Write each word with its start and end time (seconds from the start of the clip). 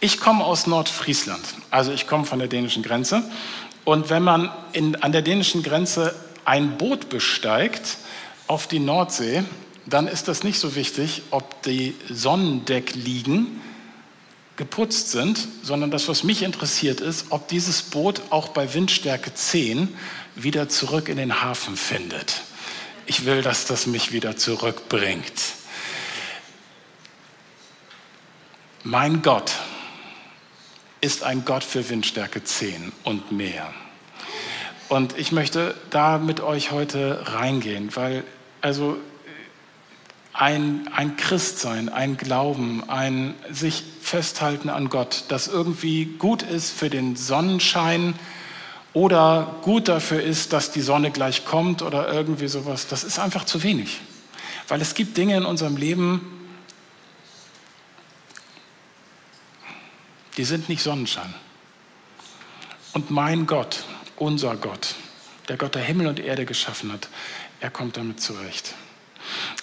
Ich 0.00 0.20
komme 0.20 0.44
aus 0.44 0.66
Nordfriesland, 0.66 1.42
also 1.70 1.90
ich 1.90 2.06
komme 2.06 2.26
von 2.26 2.38
der 2.38 2.48
dänischen 2.48 2.82
Grenze. 2.82 3.22
Und 3.84 4.10
wenn 4.10 4.22
man 4.22 4.50
in, 4.72 4.96
an 4.96 5.12
der 5.12 5.22
dänischen 5.22 5.62
Grenze 5.62 6.14
ein 6.44 6.76
Boot 6.76 7.08
besteigt 7.08 7.96
auf 8.46 8.66
die 8.66 8.78
Nordsee, 8.78 9.44
dann 9.86 10.06
ist 10.06 10.28
das 10.28 10.42
nicht 10.42 10.58
so 10.58 10.74
wichtig, 10.74 11.22
ob 11.30 11.62
die 11.62 11.94
Sonnendeckliegen 12.10 13.60
geputzt 14.56 15.10
sind, 15.10 15.46
sondern 15.62 15.90
das, 15.90 16.08
was 16.08 16.24
mich 16.24 16.42
interessiert, 16.42 17.00
ist, 17.00 17.26
ob 17.30 17.48
dieses 17.48 17.82
Boot 17.82 18.22
auch 18.30 18.48
bei 18.48 18.74
Windstärke 18.74 19.32
10 19.32 19.94
wieder 20.34 20.68
zurück 20.68 21.08
in 21.08 21.16
den 21.16 21.42
Hafen 21.42 21.76
findet. 21.76 22.42
Ich 23.06 23.24
will, 23.24 23.42
dass 23.42 23.66
das 23.66 23.86
mich 23.86 24.12
wieder 24.12 24.36
zurückbringt. 24.36 25.32
Mein 28.82 29.22
Gott 29.22 29.52
ist 31.00 31.22
ein 31.22 31.44
Gott 31.44 31.64
für 31.64 31.88
Windstärke 31.88 32.42
10 32.42 32.92
und 33.04 33.32
mehr. 33.32 33.72
Und 34.88 35.18
ich 35.18 35.32
möchte 35.32 35.74
da 35.90 36.18
mit 36.18 36.40
euch 36.40 36.70
heute 36.70 37.20
reingehen, 37.34 37.94
weil 37.96 38.24
also 38.60 38.96
ein, 40.32 40.88
ein 40.94 41.16
Christsein, 41.16 41.88
ein 41.88 42.16
Glauben, 42.16 42.88
ein 42.88 43.34
sich 43.50 43.82
festhalten 44.00 44.68
an 44.68 44.88
Gott, 44.88 45.24
das 45.28 45.48
irgendwie 45.48 46.04
gut 46.04 46.42
ist 46.42 46.70
für 46.70 46.90
den 46.90 47.16
Sonnenschein 47.16 48.14
oder 48.92 49.56
gut 49.62 49.88
dafür 49.88 50.22
ist, 50.22 50.52
dass 50.52 50.70
die 50.70 50.82
Sonne 50.82 51.10
gleich 51.10 51.44
kommt 51.44 51.82
oder 51.82 52.12
irgendwie 52.12 52.48
sowas, 52.48 52.86
das 52.86 53.02
ist 53.02 53.18
einfach 53.18 53.44
zu 53.44 53.62
wenig. 53.62 54.00
Weil 54.68 54.80
es 54.80 54.94
gibt 54.94 55.16
Dinge 55.16 55.36
in 55.36 55.44
unserem 55.44 55.76
Leben, 55.76 56.35
die 60.36 60.44
sind 60.44 60.68
nicht 60.68 60.82
Sonnenschein. 60.82 61.34
Und 62.92 63.10
mein 63.10 63.46
Gott, 63.46 63.84
unser 64.16 64.56
Gott, 64.56 64.94
der 65.48 65.56
Gott 65.56 65.74
der 65.74 65.82
Himmel 65.82 66.06
und 66.06 66.18
Erde 66.18 66.46
geschaffen 66.46 66.92
hat, 66.92 67.08
er 67.60 67.70
kommt 67.70 67.96
damit 67.96 68.20
zurecht. 68.20 68.74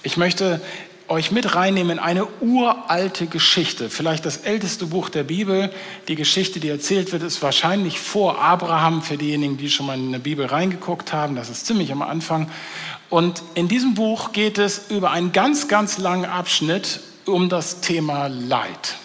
Ich 0.04 0.18
möchte 0.18 0.62
euch 1.08 1.32
mit 1.32 1.56
reinnehmen 1.56 1.98
in 1.98 2.00
eine 2.00 2.28
uralte 2.42 3.28
Geschichte, 3.28 3.90
vielleicht 3.90 4.26
das 4.26 4.38
älteste 4.38 4.88
Buch 4.88 5.10
der 5.10 5.24
Bibel. 5.24 5.72
Die 6.08 6.16
Geschichte, 6.16 6.60
die 6.60 6.70
erzählt 6.70 7.12
wird, 7.12 7.24
ist 7.24 7.42
wahrscheinlich 7.42 8.00
vor 8.00 8.42
Abraham, 8.42 9.02
für 9.02 9.18
diejenigen, 9.18 9.58
die 9.58 9.70
schon 9.70 9.86
mal 9.86 9.98
in 9.98 10.12
der 10.12 10.20
Bibel 10.20 10.46
reingeguckt 10.46 11.14
haben. 11.14 11.36
Das 11.36 11.50
ist 11.50 11.66
ziemlich 11.66 11.92
am 11.92 12.02
Anfang. 12.02 12.50
Und 13.10 13.44
in 13.54 13.68
diesem 13.68 13.94
Buch 13.94 14.32
geht 14.32 14.58
es 14.58 14.90
über 14.90 15.12
einen 15.12 15.34
ganz, 15.34 15.68
ganz 15.68 15.98
langen 15.98 16.26
Abschnitt 16.26 17.02
um 17.26 17.50
das 17.50 17.82
Thema 17.82 18.28
Leid. 18.28 18.98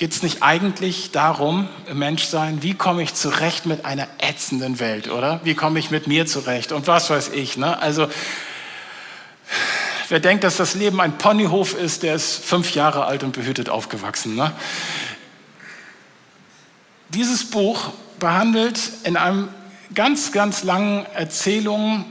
Geht 0.00 0.12
es 0.12 0.22
nicht 0.22 0.42
eigentlich 0.42 1.10
darum, 1.10 1.68
Menschsein, 1.92 2.62
wie 2.62 2.72
komme 2.72 3.02
ich 3.02 3.12
zurecht 3.12 3.66
mit 3.66 3.84
einer 3.84 4.08
ätzenden 4.16 4.80
Welt, 4.80 5.10
oder? 5.10 5.42
Wie 5.44 5.54
komme 5.54 5.78
ich 5.78 5.90
mit 5.90 6.06
mir 6.06 6.24
zurecht 6.24 6.72
und 6.72 6.86
was 6.86 7.10
weiß 7.10 7.28
ich, 7.34 7.58
ne? 7.58 7.78
Also, 7.82 8.08
wer 10.08 10.18
denkt, 10.18 10.42
dass 10.44 10.56
das 10.56 10.74
Leben 10.74 11.02
ein 11.02 11.18
Ponyhof 11.18 11.74
ist, 11.74 12.02
der 12.02 12.14
ist 12.14 12.42
fünf 12.42 12.74
Jahre 12.74 13.04
alt 13.04 13.24
und 13.24 13.32
behütet 13.32 13.68
aufgewachsen, 13.68 14.36
ne? 14.36 14.52
Dieses 17.10 17.50
Buch 17.50 17.92
behandelt 18.18 18.80
in 19.04 19.18
einem 19.18 19.50
ganz, 19.94 20.32
ganz 20.32 20.62
langen 20.62 21.04
Erzählung 21.14 22.06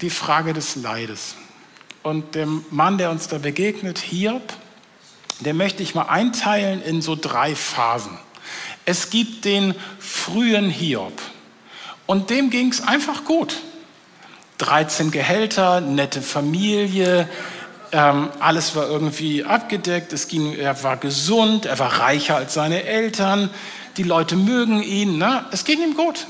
die 0.00 0.10
Frage 0.10 0.52
des 0.52 0.76
Leides. 0.76 1.34
Und 2.04 2.36
der 2.36 2.46
Mann, 2.70 2.98
der 2.98 3.10
uns 3.10 3.26
da 3.26 3.38
begegnet, 3.38 3.98
Hiob, 3.98 4.52
den 5.40 5.56
möchte 5.56 5.82
ich 5.82 5.94
mal 5.94 6.06
einteilen 6.06 6.82
in 6.82 7.02
so 7.02 7.16
drei 7.16 7.54
Phasen. 7.54 8.18
Es 8.84 9.10
gibt 9.10 9.44
den 9.44 9.74
frühen 9.98 10.70
Hiob 10.70 11.20
und 12.06 12.30
dem 12.30 12.50
ging 12.50 12.70
es 12.70 12.80
einfach 12.80 13.24
gut. 13.24 13.56
13 14.58 15.10
Gehälter, 15.10 15.80
nette 15.82 16.22
Familie, 16.22 17.28
ähm, 17.92 18.30
alles 18.40 18.74
war 18.74 18.88
irgendwie 18.88 19.44
abgedeckt, 19.44 20.12
es 20.12 20.28
ging, 20.28 20.54
er 20.54 20.82
war 20.82 20.96
gesund, 20.96 21.66
er 21.66 21.78
war 21.78 22.00
reicher 22.00 22.36
als 22.36 22.54
seine 22.54 22.84
Eltern, 22.84 23.50
die 23.98 24.02
Leute 24.02 24.36
mögen 24.36 24.82
ihn, 24.82 25.18
ne? 25.18 25.44
es 25.50 25.64
ging 25.64 25.82
ihm 25.82 25.94
gut. 25.94 26.26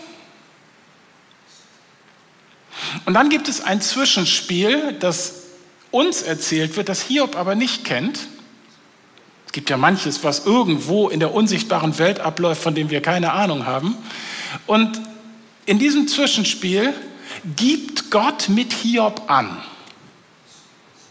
Und 3.05 3.15
dann 3.15 3.29
gibt 3.29 3.49
es 3.49 3.61
ein 3.61 3.81
Zwischenspiel, 3.81 4.97
das 4.99 5.43
uns 5.91 6.23
erzählt 6.23 6.77
wird, 6.77 6.89
das 6.89 7.03
Hiob 7.03 7.37
aber 7.37 7.55
nicht 7.55 7.85
kennt 7.85 8.19
gibt 9.53 9.71
ja 9.71 9.77
manches, 9.77 10.23
was 10.23 10.45
irgendwo 10.45 11.09
in 11.09 11.21
der 11.21 11.33
unsichtbaren 11.33 11.99
Welt 11.99 12.21
abläuft, 12.21 12.63
von 12.63 12.75
dem 12.75 12.91
wir 12.91 13.01
keine 13.01 13.33
Ahnung 13.33 13.67
haben. 13.67 13.97
Und 14.67 15.01
in 15.65 15.79
diesem 15.79 16.09
Zwischenspiel 16.09 16.95
gibt 17.57 18.11
Gott 18.11 18.49
mit 18.49 18.73
Hiob 18.73 19.31
an. 19.31 19.49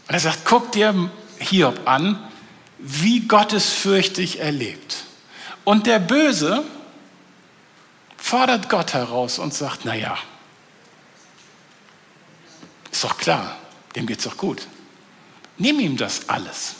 Und 0.07 0.13
er 0.13 0.19
sagt, 0.19 0.45
guck 0.45 0.71
dir 0.71 1.09
Hiob 1.39 1.81
an, 1.85 2.19
wie 2.77 3.21
gottesfürchtig 3.21 4.39
er 4.39 4.51
lebt. 4.51 5.05
Und 5.63 5.87
der 5.87 5.99
Böse 5.99 6.63
fordert 8.17 8.69
Gott 8.69 8.93
heraus 8.93 9.39
und 9.39 9.53
sagt, 9.53 9.85
naja, 9.85 10.17
ist 12.91 13.03
doch 13.03 13.17
klar, 13.17 13.57
dem 13.95 14.05
geht's 14.05 14.23
doch 14.23 14.37
gut. 14.37 14.67
Nimm 15.57 15.79
ihm 15.79 15.97
das 15.97 16.29
alles. 16.29 16.75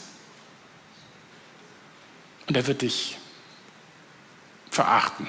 Und 2.48 2.56
er 2.56 2.66
wird 2.66 2.82
dich 2.82 3.18
verachten. 4.70 5.28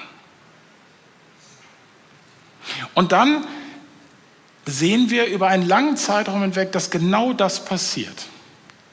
Und 2.94 3.12
dann 3.12 3.46
sehen 4.66 5.10
wir 5.10 5.26
über 5.26 5.48
einen 5.48 5.66
langen 5.66 5.96
Zeitraum 5.96 6.42
hinweg, 6.42 6.72
dass 6.72 6.90
genau 6.90 7.32
das 7.32 7.64
passiert. 7.64 8.26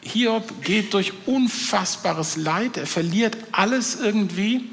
Hiob 0.01 0.63
geht 0.63 0.93
durch 0.93 1.13
unfassbares 1.25 2.37
Leid, 2.37 2.77
er 2.77 2.87
verliert 2.87 3.35
alles 3.51 3.95
irgendwie, 3.95 4.69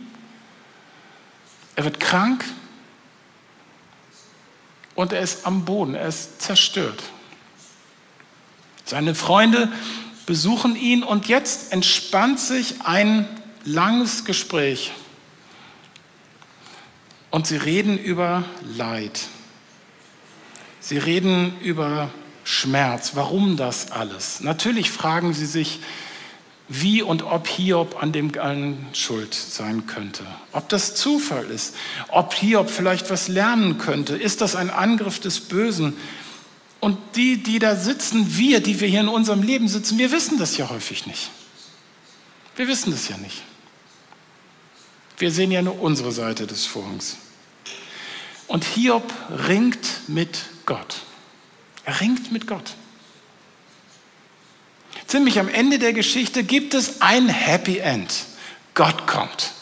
er 1.74 1.84
wird 1.84 1.98
krank 2.00 2.44
und 4.94 5.12
er 5.12 5.20
ist 5.20 5.46
am 5.46 5.64
Boden, 5.64 5.94
er 5.94 6.06
ist 6.06 6.42
zerstört. 6.42 7.02
Seine 8.84 9.14
Freunde 9.14 9.72
besuchen 10.26 10.76
ihn 10.76 11.02
und 11.02 11.28
jetzt 11.28 11.72
entspannt 11.72 12.38
sich 12.38 12.82
ein 12.82 13.26
langes 13.64 14.24
Gespräch 14.24 14.92
und 17.30 17.46
sie 17.46 17.56
reden 17.56 17.98
über 17.98 18.44
Leid. 18.76 19.22
Sie 20.80 20.98
reden 20.98 21.58
über 21.60 22.10
Schmerz. 22.44 23.12
Warum 23.14 23.56
das 23.56 23.92
alles? 23.92 24.40
Natürlich 24.40 24.90
fragen 24.90 25.32
sie 25.32 25.46
sich, 25.46 25.80
wie 26.68 27.02
und 27.02 27.22
ob 27.22 27.46
Hiob 27.46 28.02
an 28.02 28.12
dem 28.12 28.32
allen 28.38 28.86
schuld 28.92 29.34
sein 29.34 29.86
könnte. 29.86 30.24
Ob 30.52 30.68
das 30.68 30.94
Zufall 30.94 31.44
ist, 31.50 31.74
ob 32.08 32.34
Hiob 32.34 32.70
vielleicht 32.70 33.10
was 33.10 33.28
lernen 33.28 33.78
könnte. 33.78 34.16
Ist 34.16 34.40
das 34.40 34.56
ein 34.56 34.70
Angriff 34.70 35.20
des 35.20 35.40
Bösen? 35.40 35.96
Und 36.80 36.98
die, 37.14 37.42
die 37.42 37.58
da 37.58 37.76
sitzen, 37.76 38.36
wir, 38.36 38.60
die 38.60 38.80
wir 38.80 38.88
hier 38.88 39.00
in 39.00 39.08
unserem 39.08 39.42
Leben 39.42 39.68
sitzen, 39.68 39.98
wir 39.98 40.10
wissen 40.10 40.38
das 40.38 40.56
ja 40.56 40.68
häufig 40.68 41.06
nicht. 41.06 41.30
Wir 42.56 42.68
wissen 42.68 42.90
das 42.90 43.08
ja 43.08 43.16
nicht. 43.18 43.42
Wir 45.22 45.30
sehen 45.30 45.52
ja 45.52 45.62
nur 45.62 45.80
unsere 45.80 46.10
Seite 46.10 46.48
des 46.48 46.66
Vorhangs. 46.66 47.16
Und 48.48 48.64
Hiob 48.64 49.04
ringt 49.46 50.08
mit 50.08 50.46
Gott. 50.66 50.96
Er 51.84 52.00
ringt 52.00 52.32
mit 52.32 52.48
Gott. 52.48 52.74
Ziemlich 55.06 55.38
am 55.38 55.48
Ende 55.48 55.78
der 55.78 55.92
Geschichte 55.92 56.42
gibt 56.42 56.74
es 56.74 57.02
ein 57.02 57.28
Happy 57.28 57.78
End. 57.78 58.12
Gott 58.74 59.06
kommt. 59.06 59.52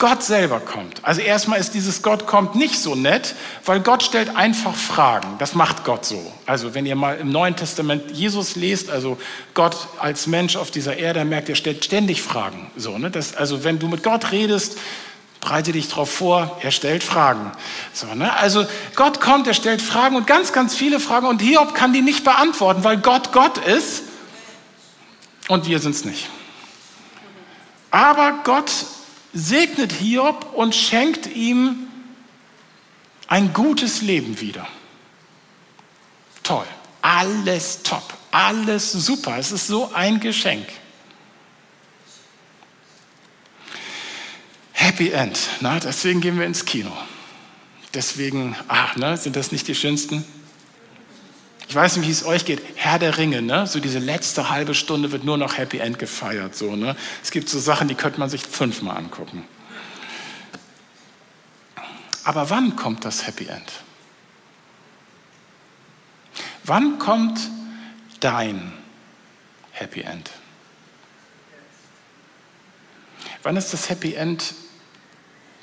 Gott 0.00 0.22
selber 0.22 0.60
kommt. 0.60 1.04
Also 1.04 1.20
erstmal 1.20 1.60
ist 1.60 1.74
dieses 1.74 2.00
Gott 2.00 2.26
kommt 2.26 2.54
nicht 2.54 2.80
so 2.80 2.94
nett, 2.94 3.34
weil 3.66 3.80
Gott 3.80 4.02
stellt 4.02 4.34
einfach 4.34 4.74
Fragen. 4.74 5.36
Das 5.38 5.54
macht 5.54 5.84
Gott 5.84 6.06
so. 6.06 6.32
Also 6.46 6.74
wenn 6.74 6.86
ihr 6.86 6.96
mal 6.96 7.18
im 7.18 7.30
Neuen 7.30 7.54
Testament 7.54 8.10
Jesus 8.10 8.56
lest, 8.56 8.90
also 8.90 9.18
Gott 9.52 9.76
als 9.98 10.26
Mensch 10.26 10.56
auf 10.56 10.70
dieser 10.70 10.96
Erde, 10.96 11.22
merkt, 11.26 11.50
er 11.50 11.54
stellt 11.54 11.84
ständig 11.84 12.22
Fragen. 12.22 12.70
So, 12.76 12.96
ne? 12.96 13.10
das, 13.10 13.36
also 13.36 13.62
wenn 13.62 13.78
du 13.78 13.88
mit 13.88 14.02
Gott 14.02 14.32
redest, 14.32 14.78
bereite 15.42 15.72
dich 15.72 15.88
darauf 15.88 16.10
vor, 16.10 16.58
er 16.62 16.70
stellt 16.70 17.04
Fragen. 17.04 17.52
So, 17.92 18.06
ne? 18.14 18.34
Also 18.38 18.64
Gott 18.96 19.20
kommt, 19.20 19.46
er 19.48 19.54
stellt 19.54 19.82
Fragen 19.82 20.16
und 20.16 20.26
ganz, 20.26 20.54
ganz 20.54 20.74
viele 20.74 20.98
Fragen 20.98 21.26
und 21.26 21.42
Hiob 21.42 21.74
kann 21.74 21.92
die 21.92 22.00
nicht 22.00 22.24
beantworten, 22.24 22.84
weil 22.84 22.96
Gott 22.96 23.32
Gott 23.32 23.58
ist 23.58 24.04
und 25.48 25.66
wir 25.68 25.78
sind 25.78 25.94
es 25.94 26.06
nicht. 26.06 26.30
Aber 27.90 28.40
Gott 28.44 28.70
segnet 29.32 29.92
Hiob 29.92 30.52
und 30.54 30.74
schenkt 30.74 31.26
ihm 31.26 31.88
ein 33.26 33.52
gutes 33.52 34.02
Leben 34.02 34.40
wieder. 34.40 34.66
Toll, 36.42 36.66
alles 37.02 37.82
top, 37.82 38.02
alles 38.30 38.90
super, 38.92 39.38
es 39.38 39.52
ist 39.52 39.66
so 39.66 39.92
ein 39.92 40.20
Geschenk. 40.20 40.66
Happy 44.72 45.10
End. 45.10 45.38
Na, 45.60 45.78
deswegen 45.78 46.20
gehen 46.20 46.38
wir 46.38 46.46
ins 46.46 46.64
Kino. 46.64 46.90
Deswegen, 47.92 48.56
ach, 48.66 48.96
ne, 48.96 49.16
sind 49.16 49.36
das 49.36 49.52
nicht 49.52 49.68
die 49.68 49.74
schönsten? 49.74 50.24
Ich 51.70 51.76
weiß 51.76 51.98
nicht, 51.98 52.08
wie 52.08 52.10
es 52.10 52.24
euch 52.24 52.44
geht. 52.44 52.60
Herr 52.74 52.98
der 52.98 53.16
Ringe, 53.16 53.42
ne? 53.42 53.64
So 53.64 53.78
diese 53.78 54.00
letzte 54.00 54.50
halbe 54.50 54.74
Stunde 54.74 55.12
wird 55.12 55.22
nur 55.22 55.38
noch 55.38 55.56
Happy 55.56 55.78
End 55.78 56.00
gefeiert, 56.00 56.56
so, 56.56 56.74
ne? 56.74 56.96
Es 57.22 57.30
gibt 57.30 57.48
so 57.48 57.60
Sachen, 57.60 57.86
die 57.86 57.94
könnte 57.94 58.18
man 58.18 58.28
sich 58.28 58.42
fünfmal 58.42 58.96
angucken. 58.96 59.46
Aber 62.24 62.50
wann 62.50 62.74
kommt 62.74 63.04
das 63.04 63.24
Happy 63.24 63.46
End? 63.46 63.70
Wann 66.64 66.98
kommt 66.98 67.38
dein 68.18 68.72
Happy 69.70 70.00
End? 70.00 70.28
Wann 73.44 73.56
ist 73.56 73.72
das 73.72 73.88
Happy 73.88 74.14
End, 74.14 74.54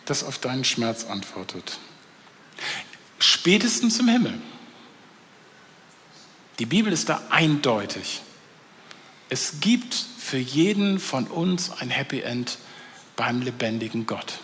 das 0.05 0.23
auf 0.23 0.37
deinen 0.37 0.63
Schmerz 0.63 1.03
antwortet? 1.03 1.79
Spätestens 3.19 3.99
im 3.99 4.07
Himmel. 4.07 4.39
Die 6.59 6.65
Bibel 6.65 6.91
ist 6.91 7.09
da 7.09 7.21
eindeutig. 7.29 8.21
Es 9.29 9.59
gibt 9.59 9.93
für 9.93 10.37
jeden 10.37 10.99
von 10.99 11.27
uns 11.27 11.71
ein 11.71 11.89
Happy 11.89 12.21
End 12.21 12.57
beim 13.15 13.41
lebendigen 13.41 14.05
Gott. 14.05 14.39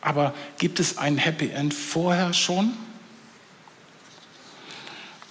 Aber 0.00 0.34
gibt 0.58 0.80
es 0.80 0.98
ein 0.98 1.18
Happy 1.18 1.48
End 1.48 1.74
vorher 1.74 2.32
schon? 2.32 2.76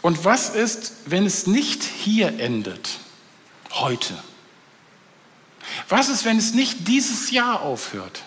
Und 0.02 0.26
was 0.26 0.50
ist, 0.50 0.94
wenn 1.06 1.26
es 1.26 1.48
nicht 1.48 1.84
hier 1.84 2.40
endet, 2.40 3.00
heute? 3.72 4.18
Was 5.90 6.10
ist, 6.10 6.26
wenn 6.26 6.38
es 6.38 6.54
nicht 6.54 6.88
dieses 6.88 7.32
Jahr 7.32 7.62
aufhört? 7.62 8.24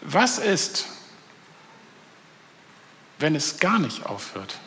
Was 0.00 0.38
ist, 0.38 0.86
wenn 3.18 3.34
es 3.34 3.58
gar 3.58 3.78
nicht 3.78 4.06
aufhört? 4.06 4.58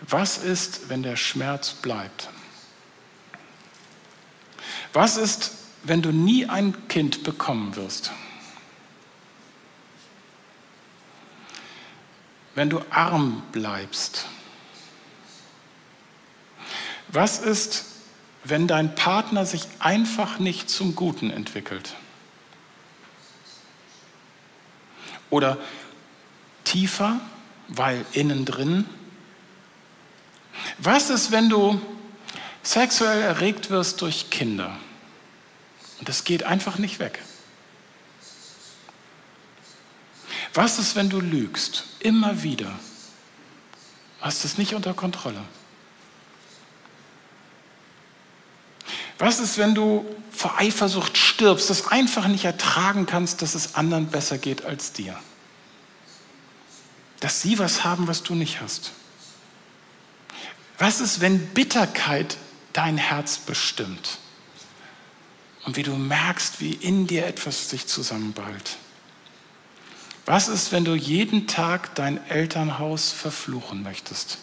Was 0.00 0.38
ist, 0.38 0.88
wenn 0.88 1.02
der 1.02 1.16
Schmerz 1.16 1.72
bleibt? 1.72 2.28
Was 4.92 5.16
ist, 5.16 5.52
wenn 5.82 6.02
du 6.02 6.12
nie 6.12 6.46
ein 6.46 6.88
Kind 6.88 7.24
bekommen 7.24 7.74
wirst? 7.76 8.12
Wenn 12.54 12.70
du 12.70 12.80
arm 12.90 13.42
bleibst? 13.52 14.26
Was 17.08 17.38
ist, 17.38 17.86
wenn 18.44 18.66
dein 18.66 18.94
Partner 18.94 19.46
sich 19.46 19.66
einfach 19.78 20.38
nicht 20.38 20.68
zum 20.68 20.94
Guten 20.94 21.30
entwickelt? 21.30 21.94
Oder 25.34 25.58
tiefer, 26.62 27.20
weil 27.66 28.06
innen 28.12 28.44
drin? 28.44 28.88
Was 30.78 31.10
ist, 31.10 31.32
wenn 31.32 31.48
du 31.48 31.80
sexuell 32.62 33.20
erregt 33.20 33.68
wirst 33.68 34.00
durch 34.00 34.30
Kinder 34.30 34.76
und 35.98 36.08
es 36.08 36.22
geht 36.22 36.44
einfach 36.44 36.78
nicht 36.78 37.00
weg? 37.00 37.20
Was 40.52 40.78
ist, 40.78 40.94
wenn 40.94 41.10
du 41.10 41.20
lügst? 41.20 41.82
Immer 41.98 42.44
wieder. 42.44 42.70
Hast 44.20 44.44
es 44.44 44.56
nicht 44.56 44.74
unter 44.74 44.94
Kontrolle. 44.94 45.42
Was 49.18 49.40
ist, 49.40 49.58
wenn 49.58 49.74
du 49.74 50.04
vor 50.30 50.58
Eifersucht 50.58 51.16
stirbst, 51.16 51.70
das 51.70 51.88
einfach 51.88 52.26
nicht 52.26 52.44
ertragen 52.44 53.06
kannst, 53.06 53.42
dass 53.42 53.54
es 53.54 53.76
anderen 53.76 54.06
besser 54.08 54.38
geht 54.38 54.64
als 54.64 54.92
dir? 54.92 55.18
Dass 57.20 57.40
sie 57.40 57.58
was 57.58 57.84
haben, 57.84 58.08
was 58.08 58.22
du 58.22 58.34
nicht 58.34 58.60
hast? 58.60 58.92
Was 60.78 61.00
ist, 61.00 61.20
wenn 61.20 61.46
Bitterkeit 61.48 62.36
dein 62.72 62.98
Herz 62.98 63.38
bestimmt? 63.38 64.18
Und 65.64 65.76
wie 65.76 65.82
du 65.82 65.96
merkst, 65.96 66.60
wie 66.60 66.72
in 66.72 67.06
dir 67.06 67.26
etwas 67.26 67.70
sich 67.70 67.86
zusammenballt? 67.86 68.76
Was 70.26 70.48
ist, 70.48 70.72
wenn 70.72 70.84
du 70.84 70.94
jeden 70.94 71.46
Tag 71.46 71.94
dein 71.94 72.24
Elternhaus 72.28 73.12
verfluchen 73.12 73.82
möchtest? 73.82 74.38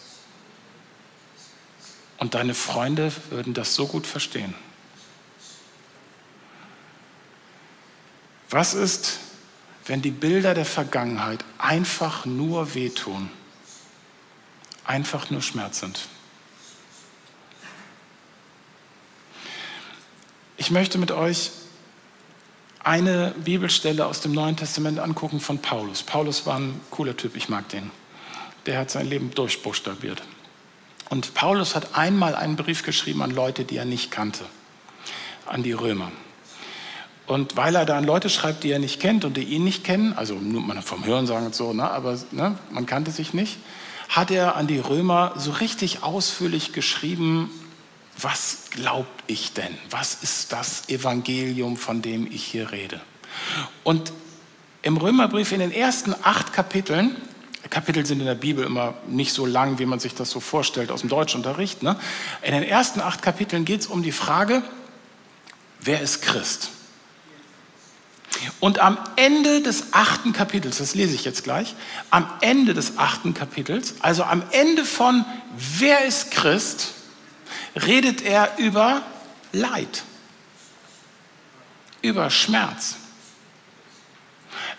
Und 2.22 2.34
deine 2.34 2.54
Freunde 2.54 3.12
würden 3.30 3.52
das 3.52 3.74
so 3.74 3.88
gut 3.88 4.06
verstehen. 4.06 4.54
Was 8.48 8.74
ist, 8.74 9.18
wenn 9.86 10.02
die 10.02 10.12
Bilder 10.12 10.54
der 10.54 10.64
Vergangenheit 10.64 11.44
einfach 11.58 12.24
nur 12.24 12.74
wehtun, 12.74 13.28
einfach 14.84 15.30
nur 15.30 15.42
Schmerz 15.42 15.80
sind? 15.80 16.06
Ich 20.56 20.70
möchte 20.70 20.98
mit 20.98 21.10
euch 21.10 21.50
eine 22.84 23.34
Bibelstelle 23.36 24.06
aus 24.06 24.20
dem 24.20 24.30
Neuen 24.30 24.56
Testament 24.56 25.00
angucken 25.00 25.40
von 25.40 25.58
Paulus. 25.58 26.04
Paulus 26.04 26.46
war 26.46 26.60
ein 26.60 26.80
cooler 26.92 27.16
Typ, 27.16 27.34
ich 27.34 27.48
mag 27.48 27.68
den. 27.70 27.90
Der 28.66 28.78
hat 28.78 28.92
sein 28.92 29.08
Leben 29.08 29.32
durchbuchstabiert. 29.34 30.22
Und 31.12 31.34
Paulus 31.34 31.74
hat 31.74 31.94
einmal 31.94 32.34
einen 32.34 32.56
Brief 32.56 32.84
geschrieben 32.84 33.20
an 33.20 33.32
Leute, 33.32 33.66
die 33.66 33.76
er 33.76 33.84
nicht 33.84 34.10
kannte, 34.10 34.46
an 35.44 35.62
die 35.62 35.72
Römer. 35.72 36.10
Und 37.26 37.54
weil 37.54 37.74
er 37.74 37.84
da 37.84 37.98
an 37.98 38.04
Leute 38.04 38.30
schreibt, 38.30 38.64
die 38.64 38.70
er 38.70 38.78
nicht 38.78 38.98
kennt 38.98 39.26
und 39.26 39.36
die 39.36 39.42
ihn 39.42 39.62
nicht 39.62 39.84
kennen, 39.84 40.14
also 40.14 40.36
nur 40.36 40.62
vom 40.80 41.04
Hören 41.04 41.26
sagen 41.26 41.44
und 41.44 41.54
so, 41.54 41.74
ne, 41.74 41.90
aber 41.90 42.18
ne, 42.30 42.58
man 42.70 42.86
kannte 42.86 43.10
sich 43.10 43.34
nicht, 43.34 43.58
hat 44.08 44.30
er 44.30 44.56
an 44.56 44.66
die 44.66 44.78
Römer 44.78 45.34
so 45.36 45.50
richtig 45.50 46.02
ausführlich 46.02 46.72
geschrieben, 46.72 47.50
was 48.18 48.70
glaubt 48.70 49.22
ich 49.26 49.52
denn? 49.52 49.76
Was 49.90 50.14
ist 50.22 50.54
das 50.54 50.88
Evangelium, 50.88 51.76
von 51.76 52.00
dem 52.00 52.26
ich 52.26 52.42
hier 52.42 52.72
rede? 52.72 53.02
Und 53.84 54.14
im 54.80 54.96
Römerbrief 54.96 55.52
in 55.52 55.60
den 55.60 55.72
ersten 55.72 56.14
acht 56.22 56.54
Kapiteln 56.54 57.16
Kapitel 57.70 58.04
sind 58.04 58.20
in 58.20 58.26
der 58.26 58.34
Bibel 58.34 58.64
immer 58.64 58.94
nicht 59.06 59.32
so 59.32 59.46
lang, 59.46 59.78
wie 59.78 59.86
man 59.86 60.00
sich 60.00 60.14
das 60.14 60.30
so 60.30 60.40
vorstellt 60.40 60.90
aus 60.90 61.00
dem 61.00 61.08
Deutschunterricht. 61.08 61.82
Ne? 61.82 61.96
In 62.42 62.52
den 62.52 62.64
ersten 62.64 63.00
acht 63.00 63.22
Kapiteln 63.22 63.64
geht 63.64 63.80
es 63.82 63.86
um 63.86 64.02
die 64.02 64.12
Frage, 64.12 64.62
wer 65.80 66.00
ist 66.00 66.22
Christ? 66.22 66.70
Und 68.60 68.80
am 68.80 68.98
Ende 69.16 69.62
des 69.62 69.92
achten 69.92 70.32
Kapitels, 70.32 70.78
das 70.78 70.94
lese 70.94 71.14
ich 71.14 71.24
jetzt 71.24 71.44
gleich, 71.44 71.74
am 72.10 72.28
Ende 72.40 72.74
des 72.74 72.98
achten 72.98 73.34
Kapitels, 73.34 73.94
also 74.00 74.24
am 74.24 74.42
Ende 74.50 74.84
von 74.84 75.24
Wer 75.56 76.04
ist 76.04 76.30
Christ, 76.30 76.94
redet 77.76 78.22
er 78.22 78.58
über 78.58 79.02
Leid, 79.52 80.02
über 82.00 82.30
Schmerz, 82.30 82.96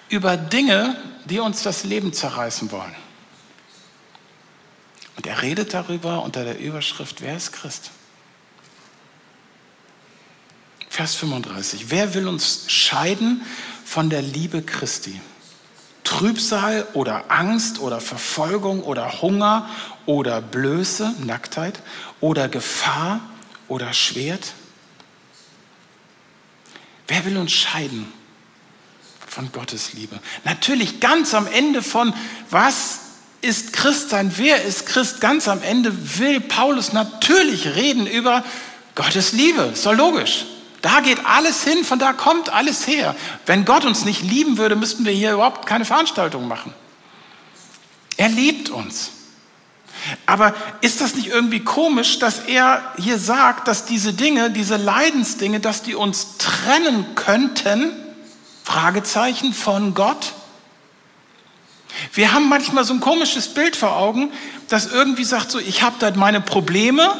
über 0.10 0.36
Dinge, 0.36 0.96
die 1.25 1.39
uns 1.39 1.63
das 1.63 1.84
Leben 1.84 2.13
zerreißen 2.13 2.72
wollen. 2.72 2.96
Und 5.15 5.27
er 5.27 5.42
redet 5.42 5.74
darüber 5.74 6.24
unter 6.24 6.44
der 6.44 6.60
Überschrift, 6.60 7.22
wer 7.22 7.38
ist 7.38 7.51
Christ? 7.51 7.92
Vers 10.89 11.15
35. 11.15 11.89
Wer 11.89 12.13
will 12.13 12.27
uns 12.27 12.72
scheiden 12.72 13.44
von 13.86 14.10
der 14.10 14.22
Liebe 14.22 14.62
Christi? 14.62 15.20
Trübsal 16.03 16.88
oder 16.94 17.32
Angst 17.32 17.80
oder 17.80 18.01
Verfolgung 18.01 18.84
oder 18.84 19.22
Hunger 19.22 19.70
oder 20.06 20.42
Blöße, 20.42 21.15
Nacktheit 21.25 21.82
oder 22.20 22.50
Gefahr 22.50 23.22
oder 23.68 23.94
Schwert? 23.94 24.53
Wer 27.08 27.25
will 27.25 27.38
uns 27.38 27.51
scheiden 27.51 28.12
von 29.34 29.52
Gottes 29.52 29.94
Liebe. 29.94 30.20
Natürlich 30.44 31.00
ganz 31.00 31.34
am 31.34 31.48
Ende 31.48 31.82
von 31.82 32.13
was 32.52 33.00
ist 33.42 33.74
Christsein, 33.74 34.32
wer 34.38 34.63
ist 34.63 34.86
Christ, 34.86 35.22
ganz 35.22 35.48
am 35.48 35.63
Ende 35.63 36.20
will 36.20 36.40
Paulus 36.40 36.94
natürlich 36.94 37.75
reden 37.75 38.06
über 38.06 38.44
Gottes 38.94 39.34
Liebe. 39.34 39.72
Ist 39.74 39.88
doch 39.88 39.94
logisch. 39.94 40.46
Da 40.84 41.00
geht 41.00 41.25
alles 41.25 41.63
hin, 41.63 41.84
von 41.84 41.98
da 41.98 42.13
kommt 42.13 42.54
alles 42.54 42.86
her. 42.86 43.16
Wenn 43.48 43.66
Gott 43.66 43.86
uns 43.86 44.06
nicht 44.06 44.22
lieben 44.22 44.60
würde, 44.60 44.75
müssten 44.75 45.04
wir 45.04 45.13
hier 45.13 45.34
überhaupt 45.34 45.66
keine 45.66 45.86
Veranstaltung 45.86 46.48
machen. 46.48 46.72
Er 48.18 48.30
liebt 48.30 48.70
uns. 48.70 49.12
Aber 50.28 50.54
ist 50.82 51.02
das 51.02 51.16
nicht 51.16 51.28
irgendwie 51.28 51.62
komisch, 51.62 52.20
dass 52.20 52.40
er 52.40 52.94
hier 52.98 53.18
sagt, 53.18 53.68
dass 53.68 53.86
diese 53.86 54.13
Dinge, 54.13 54.52
diese 54.52 54.78
Leidensdinge, 54.78 55.60
dass 55.60 55.82
die 55.82 55.96
uns 55.96 56.38
trennen 56.38 57.16
könnten 57.16 58.02
Fragezeichen 58.63 59.53
von 59.53 59.93
Gott? 59.93 60.34
Wir 62.13 62.34
haben 62.34 62.50
manchmal 62.50 62.84
so 62.84 62.93
ein 62.93 63.00
komisches 63.00 63.53
Bild 63.53 63.75
vor 63.75 63.96
Augen, 63.96 64.32
das 64.70 64.91
irgendwie 64.91 65.24
sagt 65.24 65.51
so, 65.51 65.60
ich 65.60 65.84
habe 65.84 65.96
da 66.00 66.12
meine 66.12 66.41
Probleme 66.41 67.13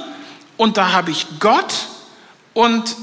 und 0.58 0.78
da 0.78 0.92
habe 0.92 1.12
ich 1.12 1.28
Gott 1.40 1.74
und 2.54 2.96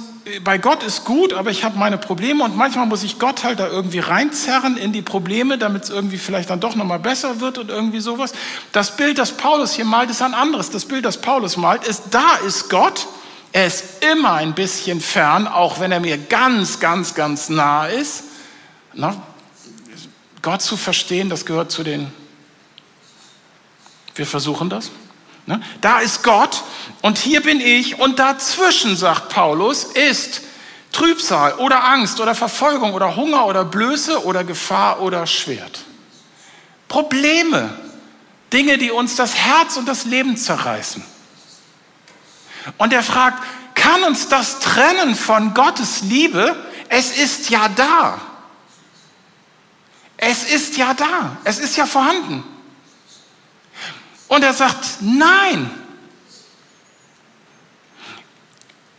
bei 0.44 0.59
Gott 0.59 0.82
ist 0.82 1.04
gut, 1.04 1.32
aber 1.32 1.50
ich 1.50 1.64
habe 1.64 1.78
meine 1.78 1.99
Probleme 1.99 2.44
und 2.44 2.56
manchmal 2.56 2.87
muss 2.87 3.02
ich 3.02 3.18
Gott 3.18 3.42
halt 3.42 3.59
da 3.59 3.66
irgendwie 3.68 3.99
reinzerren 3.99 4.76
in 4.76 4.92
die 4.92 5.02
Probleme, 5.02 5.59
damit 5.59 5.85
es 5.85 5.90
irgendwie 5.90 6.18
vielleicht 6.18 6.50
dann 6.50 6.61
doch 6.61 6.76
nochmal 6.76 6.99
besser 6.99 7.40
wird 7.40 7.59
und 7.59 7.70
irgendwie 7.70 8.00
sowas. 8.00 8.32
Das 8.73 8.97
Bild, 8.97 9.18
das 9.18 9.32
Paulus 9.32 9.75
hier 9.75 9.85
malt, 9.85 10.11
ist 10.11 10.23
ein 10.23 10.35
anderes. 10.35 10.70
Das 10.70 10.85
Bild, 10.85 11.04
das 11.04 11.20
Paulus 11.20 11.56
malt, 11.56 11.85
ist, 11.85 12.04
da 12.11 12.37
ist 12.47 12.68
Gott. 12.68 13.06
Er 13.52 13.66
ist 13.66 14.04
immer 14.12 14.35
ein 14.35 14.54
bisschen 14.54 15.00
fern, 15.00 15.49
auch 15.49 15.80
wenn 15.80 15.90
er 15.90 16.00
mir 16.00 16.18
ganz, 16.18 16.78
ganz, 16.78 17.14
ganz 17.14 17.49
nah 17.49 17.87
ist. 17.87 18.25
Na, 18.92 19.23
Gott 20.42 20.62
zu 20.62 20.76
verstehen, 20.76 21.28
das 21.28 21.47
gehört 21.47 21.70
zu 21.70 21.82
den, 21.82 22.12
wir 24.14 24.26
versuchen 24.26 24.70
das. 24.70 24.90
Ne? 25.47 25.62
Da 25.80 26.00
ist 26.00 26.23
Gott 26.23 26.62
und 27.02 27.18
hier 27.18 27.42
bin 27.42 27.61
ich 27.61 27.99
und 27.99 28.18
dazwischen, 28.18 28.97
sagt 28.97 29.30
Paulus, 29.30 29.85
ist 29.85 30.42
Trübsal 30.92 31.54
oder 31.54 31.85
Angst 31.85 32.20
oder 32.20 32.35
Verfolgung 32.35 32.94
oder 32.94 33.16
Hunger 33.16 33.47
oder 33.47 33.64
Blöße 33.64 34.25
oder 34.25 34.44
Gefahr 34.44 35.00
oder 35.00 35.26
Schwert. 35.26 35.80
Probleme, 36.88 37.70
Dinge, 38.52 38.76
die 38.78 38.90
uns 38.90 39.14
das 39.14 39.35
Herz 39.35 39.76
und 39.76 39.87
das 39.87 40.04
Leben 40.04 40.37
zerreißen. 40.37 41.04
Und 42.78 42.92
er 42.92 43.02
fragt, 43.02 43.42
kann 43.75 44.02
uns 44.02 44.28
das 44.28 44.59
trennen 44.59 45.14
von 45.14 45.54
Gottes 45.54 46.02
Liebe? 46.02 46.56
Es 46.88 47.16
ist 47.16 47.50
ja 47.50 47.68
da. 47.68 48.20
Es 50.23 50.45
ist 50.45 50.77
ja 50.77 50.93
da. 50.93 51.39
Es 51.45 51.59
ist 51.59 51.79
ja 51.79 51.87
vorhanden. 51.87 52.45
Und 54.29 54.45
er 54.45 54.53
sagt, 54.53 54.99
nein. 55.00 55.71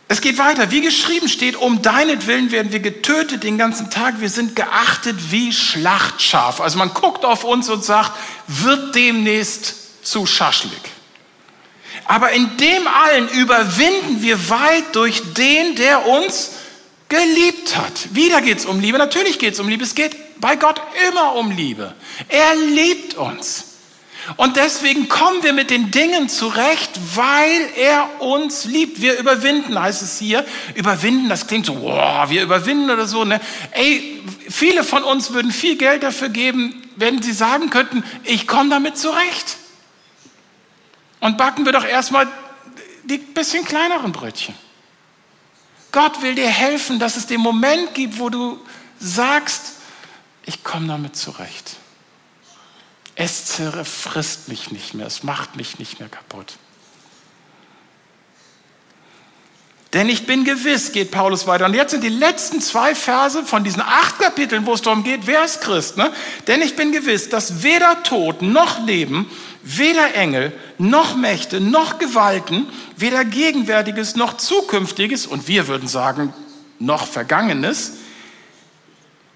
Es 0.08 0.20
geht 0.20 0.36
weiter. 0.36 0.72
Wie 0.72 0.80
geschrieben 0.80 1.28
steht, 1.28 1.54
um 1.54 1.80
deinetwillen 1.80 2.50
werden 2.50 2.72
wir 2.72 2.80
getötet 2.80 3.44
den 3.44 3.56
ganzen 3.56 3.88
Tag. 3.88 4.20
Wir 4.20 4.30
sind 4.30 4.56
geachtet 4.56 5.30
wie 5.30 5.52
Schlachtschaf. 5.52 6.60
Also 6.60 6.76
man 6.76 6.92
guckt 6.92 7.24
auf 7.24 7.44
uns 7.44 7.68
und 7.68 7.84
sagt, 7.84 8.10
wird 8.48 8.96
demnächst 8.96 10.04
zu 10.04 10.26
schaschlik. 10.26 10.90
Aber 12.06 12.32
in 12.32 12.56
dem 12.56 12.88
allen 12.88 13.28
überwinden 13.28 14.22
wir 14.22 14.50
weit 14.50 14.96
durch 14.96 15.22
den, 15.34 15.76
der 15.76 16.04
uns 16.04 16.50
geliebt 17.08 17.76
hat. 17.76 18.12
Wieder 18.12 18.42
geht 18.42 18.58
es 18.58 18.66
um 18.66 18.80
Liebe. 18.80 18.98
Natürlich 18.98 19.38
geht 19.38 19.54
es 19.54 19.60
um 19.60 19.68
Liebe. 19.68 19.84
Es 19.84 19.94
geht 19.94 20.16
bei 20.42 20.56
Gott 20.56 20.82
immer 21.08 21.36
um 21.36 21.52
Liebe. 21.52 21.94
Er 22.28 22.54
liebt 22.56 23.14
uns. 23.14 23.68
Und 24.36 24.56
deswegen 24.56 25.08
kommen 25.08 25.42
wir 25.42 25.52
mit 25.52 25.70
den 25.70 25.90
Dingen 25.90 26.28
zurecht, 26.28 26.90
weil 27.14 27.68
er 27.76 28.20
uns 28.20 28.64
liebt. 28.64 29.00
Wir 29.00 29.18
überwinden, 29.18 29.80
heißt 29.80 30.02
es 30.02 30.18
hier. 30.18 30.44
Überwinden, 30.74 31.28
das 31.28 31.46
klingt 31.46 31.66
so, 31.66 31.80
wow, 31.80 32.28
wir 32.28 32.42
überwinden 32.42 32.90
oder 32.90 33.06
so. 33.06 33.24
Ne? 33.24 33.40
Ey, 33.70 34.20
viele 34.48 34.82
von 34.82 35.04
uns 35.04 35.32
würden 35.32 35.52
viel 35.52 35.76
Geld 35.76 36.02
dafür 36.02 36.28
geben, 36.28 36.90
wenn 36.96 37.22
sie 37.22 37.32
sagen 37.32 37.70
könnten, 37.70 38.04
ich 38.24 38.48
komme 38.48 38.68
damit 38.68 38.98
zurecht. 38.98 39.56
Und 41.20 41.38
backen 41.38 41.64
wir 41.64 41.72
doch 41.72 41.84
erstmal 41.84 42.26
die 43.04 43.18
bisschen 43.18 43.64
kleineren 43.64 44.10
Brötchen. 44.10 44.56
Gott 45.92 46.20
will 46.20 46.34
dir 46.34 46.48
helfen, 46.48 46.98
dass 46.98 47.16
es 47.16 47.26
den 47.26 47.40
Moment 47.40 47.94
gibt, 47.94 48.18
wo 48.18 48.28
du 48.28 48.58
sagst, 48.98 49.81
ich 50.44 50.64
komme 50.64 50.88
damit 50.88 51.16
zurecht. 51.16 51.76
Es 53.14 53.46
zerfrisst 53.46 54.48
mich 54.48 54.70
nicht 54.70 54.94
mehr, 54.94 55.06
es 55.06 55.22
macht 55.22 55.56
mich 55.56 55.78
nicht 55.78 56.00
mehr 56.00 56.08
kaputt. 56.08 56.54
Denn 59.92 60.08
ich 60.08 60.26
bin 60.26 60.44
gewiss, 60.44 60.92
geht 60.92 61.10
Paulus 61.10 61.46
weiter. 61.46 61.66
Und 61.66 61.74
jetzt 61.74 61.90
sind 61.90 62.02
die 62.02 62.08
letzten 62.08 62.62
zwei 62.62 62.94
Verse 62.94 63.44
von 63.44 63.62
diesen 63.62 63.82
acht 63.82 64.18
Kapiteln, 64.18 64.64
wo 64.64 64.72
es 64.72 64.80
darum 64.80 65.04
geht, 65.04 65.26
wer 65.26 65.44
ist 65.44 65.60
Christ. 65.60 65.98
Ne? 65.98 66.10
Denn 66.46 66.62
ich 66.62 66.76
bin 66.76 66.92
gewiss, 66.92 67.28
dass 67.28 67.62
weder 67.62 68.02
Tod 68.02 68.40
noch 68.40 68.86
Leben, 68.86 69.30
weder 69.62 70.14
Engel 70.14 70.52
noch 70.78 71.14
Mächte 71.14 71.60
noch 71.60 71.98
Gewalten, 71.98 72.66
weder 72.96 73.26
Gegenwärtiges 73.26 74.16
noch 74.16 74.38
Zukünftiges, 74.38 75.26
und 75.26 75.46
wir 75.46 75.68
würden 75.68 75.88
sagen 75.88 76.32
noch 76.78 77.06
Vergangenes, 77.06 77.92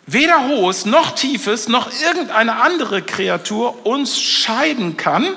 weder 0.06 0.48
Hohes 0.48 0.86
noch 0.86 1.14
Tiefes 1.14 1.68
noch 1.68 1.90
irgendeine 2.02 2.56
andere 2.60 3.02
Kreatur 3.02 3.84
uns 3.84 4.20
scheiden 4.20 4.96
kann 4.96 5.34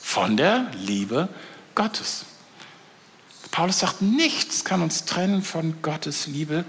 von 0.00 0.36
der 0.36 0.70
Liebe 0.78 1.28
Gottes. 1.74 2.24
Paulus 3.50 3.80
sagt, 3.80 4.02
nichts 4.02 4.64
kann 4.64 4.82
uns 4.82 5.04
trennen 5.04 5.42
von 5.42 5.82
Gottes 5.82 6.26
Liebe, 6.28 6.64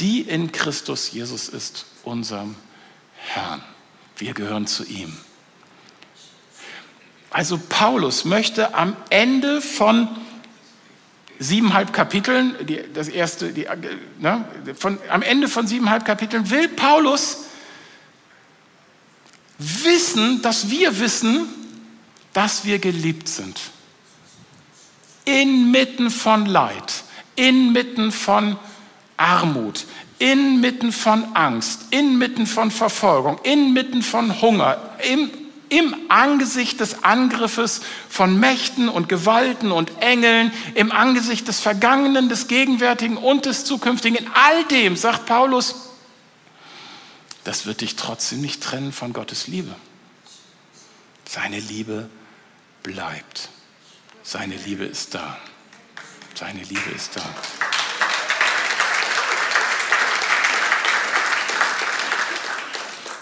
die 0.00 0.22
in 0.22 0.50
Christus 0.50 1.12
Jesus 1.12 1.48
ist, 1.48 1.86
unserem 2.02 2.56
Herrn. 3.16 3.62
Wir 4.16 4.34
gehören 4.34 4.66
zu 4.66 4.84
ihm. 4.84 5.16
Also 7.30 7.58
Paulus 7.68 8.24
möchte 8.24 8.74
am 8.74 8.96
Ende 9.08 9.62
von 9.62 10.08
siebeneinhalb 11.42 11.92
Kapiteln, 11.92 12.54
die, 12.66 12.82
das 12.92 13.08
erste, 13.08 13.52
die, 13.52 13.66
ne, 14.18 14.44
von, 14.78 14.98
am 15.08 15.22
Ende 15.22 15.48
von 15.48 15.66
siebeneinhalb 15.66 16.04
Kapiteln 16.04 16.50
will 16.50 16.68
Paulus 16.68 17.44
wissen, 19.58 20.42
dass 20.42 20.70
wir 20.70 20.98
wissen, 21.00 21.46
dass 22.32 22.64
wir 22.64 22.78
geliebt 22.78 23.28
sind. 23.28 23.60
Inmitten 25.24 26.10
von 26.10 26.46
Leid, 26.46 27.04
inmitten 27.36 28.10
von 28.12 28.56
Armut, 29.16 29.86
inmitten 30.18 30.92
von 30.92 31.34
Angst, 31.34 31.86
inmitten 31.90 32.46
von 32.46 32.70
Verfolgung, 32.70 33.38
inmitten 33.42 34.02
von 34.02 34.40
Hunger, 34.40 34.96
im 35.10 35.30
im 35.72 35.96
Angesicht 36.08 36.80
des 36.80 37.02
Angriffes 37.02 37.80
von 38.10 38.38
Mächten 38.38 38.90
und 38.90 39.08
Gewalten 39.08 39.72
und 39.72 40.02
Engeln, 40.02 40.52
im 40.74 40.92
Angesicht 40.92 41.48
des 41.48 41.60
Vergangenen, 41.60 42.28
des 42.28 42.46
Gegenwärtigen 42.46 43.16
und 43.16 43.46
des 43.46 43.64
Zukünftigen, 43.64 44.18
in 44.18 44.30
all 44.34 44.64
dem, 44.64 44.96
sagt 44.96 45.24
Paulus, 45.24 45.74
das 47.44 47.64
wird 47.64 47.80
dich 47.80 47.96
trotzdem 47.96 48.42
nicht 48.42 48.62
trennen 48.62 48.92
von 48.92 49.14
Gottes 49.14 49.46
Liebe. 49.46 49.74
Seine 51.26 51.58
Liebe 51.58 52.10
bleibt. 52.82 53.48
Seine 54.22 54.56
Liebe 54.56 54.84
ist 54.84 55.14
da. 55.14 55.38
Seine 56.34 56.62
Liebe 56.64 56.90
ist 56.94 57.16
da. 57.16 57.22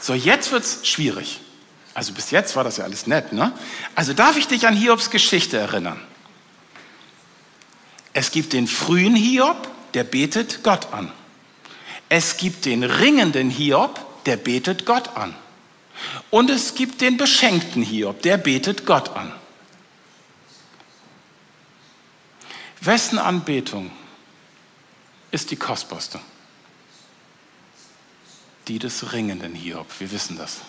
So, 0.00 0.14
jetzt 0.14 0.50
wird 0.50 0.64
es 0.64 0.86
schwierig. 0.88 1.40
Also 2.00 2.14
bis 2.14 2.30
jetzt 2.30 2.56
war 2.56 2.64
das 2.64 2.78
ja 2.78 2.84
alles 2.84 3.06
nett, 3.06 3.34
ne? 3.34 3.52
Also 3.94 4.14
darf 4.14 4.38
ich 4.38 4.46
dich 4.46 4.66
an 4.66 4.74
Hiobs 4.74 5.10
Geschichte 5.10 5.58
erinnern? 5.58 6.00
Es 8.14 8.30
gibt 8.30 8.54
den 8.54 8.66
frühen 8.66 9.14
Hiob, 9.14 9.68
der 9.92 10.04
betet 10.04 10.62
Gott 10.62 10.94
an. 10.94 11.12
Es 12.08 12.38
gibt 12.38 12.64
den 12.64 12.84
ringenden 12.84 13.50
Hiob, 13.50 14.00
der 14.24 14.38
betet 14.38 14.86
Gott 14.86 15.14
an. 15.14 15.34
Und 16.30 16.48
es 16.48 16.74
gibt 16.74 17.02
den 17.02 17.18
beschenkten 17.18 17.82
Hiob, 17.82 18.22
der 18.22 18.38
betet 18.38 18.86
Gott 18.86 19.10
an. 19.10 19.30
Wessen 22.80 23.18
Anbetung 23.18 23.90
ist 25.32 25.50
die 25.50 25.56
kostbarste? 25.56 26.18
Die 28.68 28.78
des 28.78 29.12
ringenden 29.12 29.54
Hiob. 29.54 29.86
Wir 29.98 30.10
wissen 30.10 30.38
das. 30.38 30.62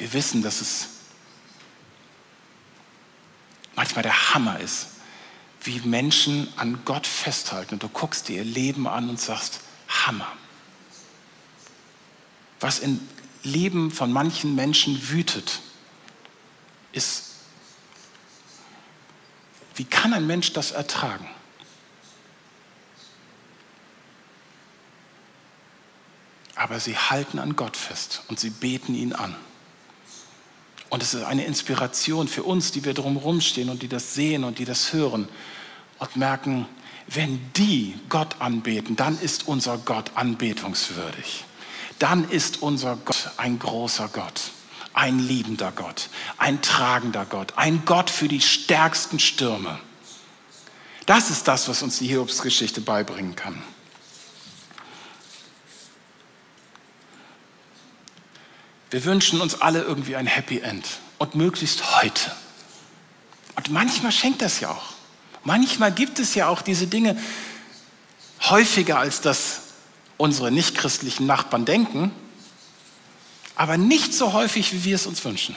Wir 0.00 0.14
wissen, 0.14 0.40
dass 0.40 0.62
es 0.62 0.88
manchmal 3.76 4.02
der 4.02 4.32
Hammer 4.32 4.58
ist, 4.58 4.86
wie 5.62 5.78
Menschen 5.80 6.48
an 6.56 6.86
Gott 6.86 7.06
festhalten. 7.06 7.74
Und 7.74 7.82
du 7.82 7.88
guckst 7.90 8.28
dir 8.28 8.38
ihr 8.38 8.44
Leben 8.44 8.88
an 8.88 9.10
und 9.10 9.20
sagst, 9.20 9.60
Hammer. 9.88 10.32
Was 12.60 12.78
im 12.78 13.06
Leben 13.42 13.90
von 13.90 14.10
manchen 14.10 14.54
Menschen 14.54 15.10
wütet, 15.10 15.60
ist, 16.92 17.34
wie 19.74 19.84
kann 19.84 20.14
ein 20.14 20.26
Mensch 20.26 20.54
das 20.54 20.70
ertragen? 20.70 21.28
Aber 26.54 26.80
sie 26.80 26.96
halten 26.96 27.38
an 27.38 27.54
Gott 27.54 27.76
fest 27.76 28.22
und 28.28 28.40
sie 28.40 28.48
beten 28.48 28.94
ihn 28.94 29.12
an. 29.12 29.36
Und 30.90 31.02
es 31.02 31.14
ist 31.14 31.22
eine 31.22 31.44
Inspiration 31.44 32.28
für 32.28 32.42
uns, 32.42 32.72
die 32.72 32.84
wir 32.84 32.94
drumherum 32.94 33.40
stehen 33.40 33.70
und 33.70 33.82
die 33.82 33.88
das 33.88 34.14
sehen 34.14 34.44
und 34.44 34.58
die 34.58 34.64
das 34.64 34.92
hören 34.92 35.28
und 35.98 36.16
merken, 36.16 36.66
wenn 37.06 37.40
die 37.56 37.94
Gott 38.08 38.36
anbeten, 38.40 38.96
dann 38.96 39.18
ist 39.18 39.48
unser 39.48 39.78
Gott 39.78 40.12
anbetungswürdig. 40.14 41.44
Dann 41.98 42.28
ist 42.28 42.62
unser 42.62 42.96
Gott 42.96 43.30
ein 43.36 43.58
großer 43.58 44.08
Gott. 44.12 44.52
ein 44.92 45.18
liebender 45.18 45.72
Gott, 45.72 46.08
ein 46.36 46.62
tragender 46.62 47.24
Gott, 47.24 47.52
ein 47.56 47.84
Gott 47.84 48.10
für 48.10 48.28
die 48.28 48.40
stärksten 48.40 49.18
Stürme. 49.18 49.78
Das 51.06 51.30
ist 51.30 51.48
das, 51.48 51.68
was 51.68 51.82
uns 51.82 51.98
die 51.98 52.08
Hiobsgeschichte 52.08 52.80
beibringen 52.80 53.36
kann. 53.36 53.62
Wir 58.90 59.04
wünschen 59.04 59.40
uns 59.40 59.60
alle 59.60 59.82
irgendwie 59.82 60.16
ein 60.16 60.26
Happy 60.26 60.58
End 60.58 60.84
und 61.18 61.36
möglichst 61.36 62.02
heute. 62.02 62.32
Und 63.54 63.70
manchmal 63.70 64.10
schenkt 64.10 64.42
das 64.42 64.60
ja 64.60 64.70
auch. 64.70 64.94
Manchmal 65.44 65.92
gibt 65.92 66.18
es 66.18 66.34
ja 66.34 66.48
auch 66.48 66.60
diese 66.60 66.86
Dinge 66.86 67.16
häufiger, 68.42 68.98
als 68.98 69.20
das 69.20 69.60
unsere 70.16 70.50
nichtchristlichen 70.50 71.26
Nachbarn 71.26 71.64
denken, 71.64 72.12
aber 73.54 73.76
nicht 73.76 74.12
so 74.12 74.32
häufig, 74.32 74.72
wie 74.72 74.84
wir 74.84 74.96
es 74.96 75.06
uns 75.06 75.24
wünschen. 75.24 75.54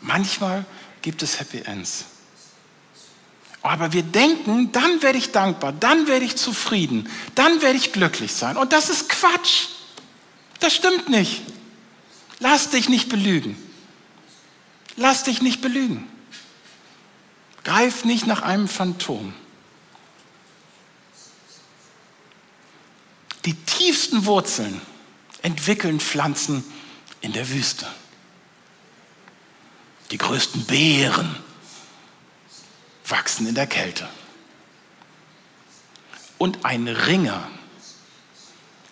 Manchmal 0.00 0.64
gibt 1.00 1.22
es 1.22 1.40
Happy 1.40 1.58
Ends. 1.58 2.04
Aber 3.62 3.92
wir 3.92 4.02
denken, 4.02 4.72
dann 4.72 5.02
werde 5.02 5.18
ich 5.18 5.30
dankbar, 5.30 5.72
dann 5.72 6.08
werde 6.08 6.24
ich 6.24 6.36
zufrieden, 6.36 7.08
dann 7.36 7.62
werde 7.62 7.78
ich 7.78 7.92
glücklich 7.92 8.32
sein. 8.32 8.56
Und 8.56 8.72
das 8.72 8.90
ist 8.90 9.08
Quatsch. 9.08 9.68
Das 10.62 10.72
stimmt 10.72 11.08
nicht. 11.08 11.42
Lass 12.38 12.70
dich 12.70 12.88
nicht 12.88 13.08
belügen. 13.08 13.56
Lass 14.94 15.24
dich 15.24 15.42
nicht 15.42 15.60
belügen. 15.60 16.08
Greif 17.64 18.04
nicht 18.04 18.28
nach 18.28 18.42
einem 18.42 18.68
Phantom. 18.68 19.34
Die 23.44 23.54
tiefsten 23.54 24.24
Wurzeln 24.24 24.80
entwickeln 25.42 25.98
Pflanzen 25.98 26.64
in 27.22 27.32
der 27.32 27.48
Wüste. 27.48 27.88
Die 30.12 30.18
größten 30.18 30.64
Beeren 30.66 31.34
wachsen 33.08 33.48
in 33.48 33.56
der 33.56 33.66
Kälte. 33.66 34.08
Und 36.38 36.64
ein 36.64 36.86
Ringer 36.86 37.48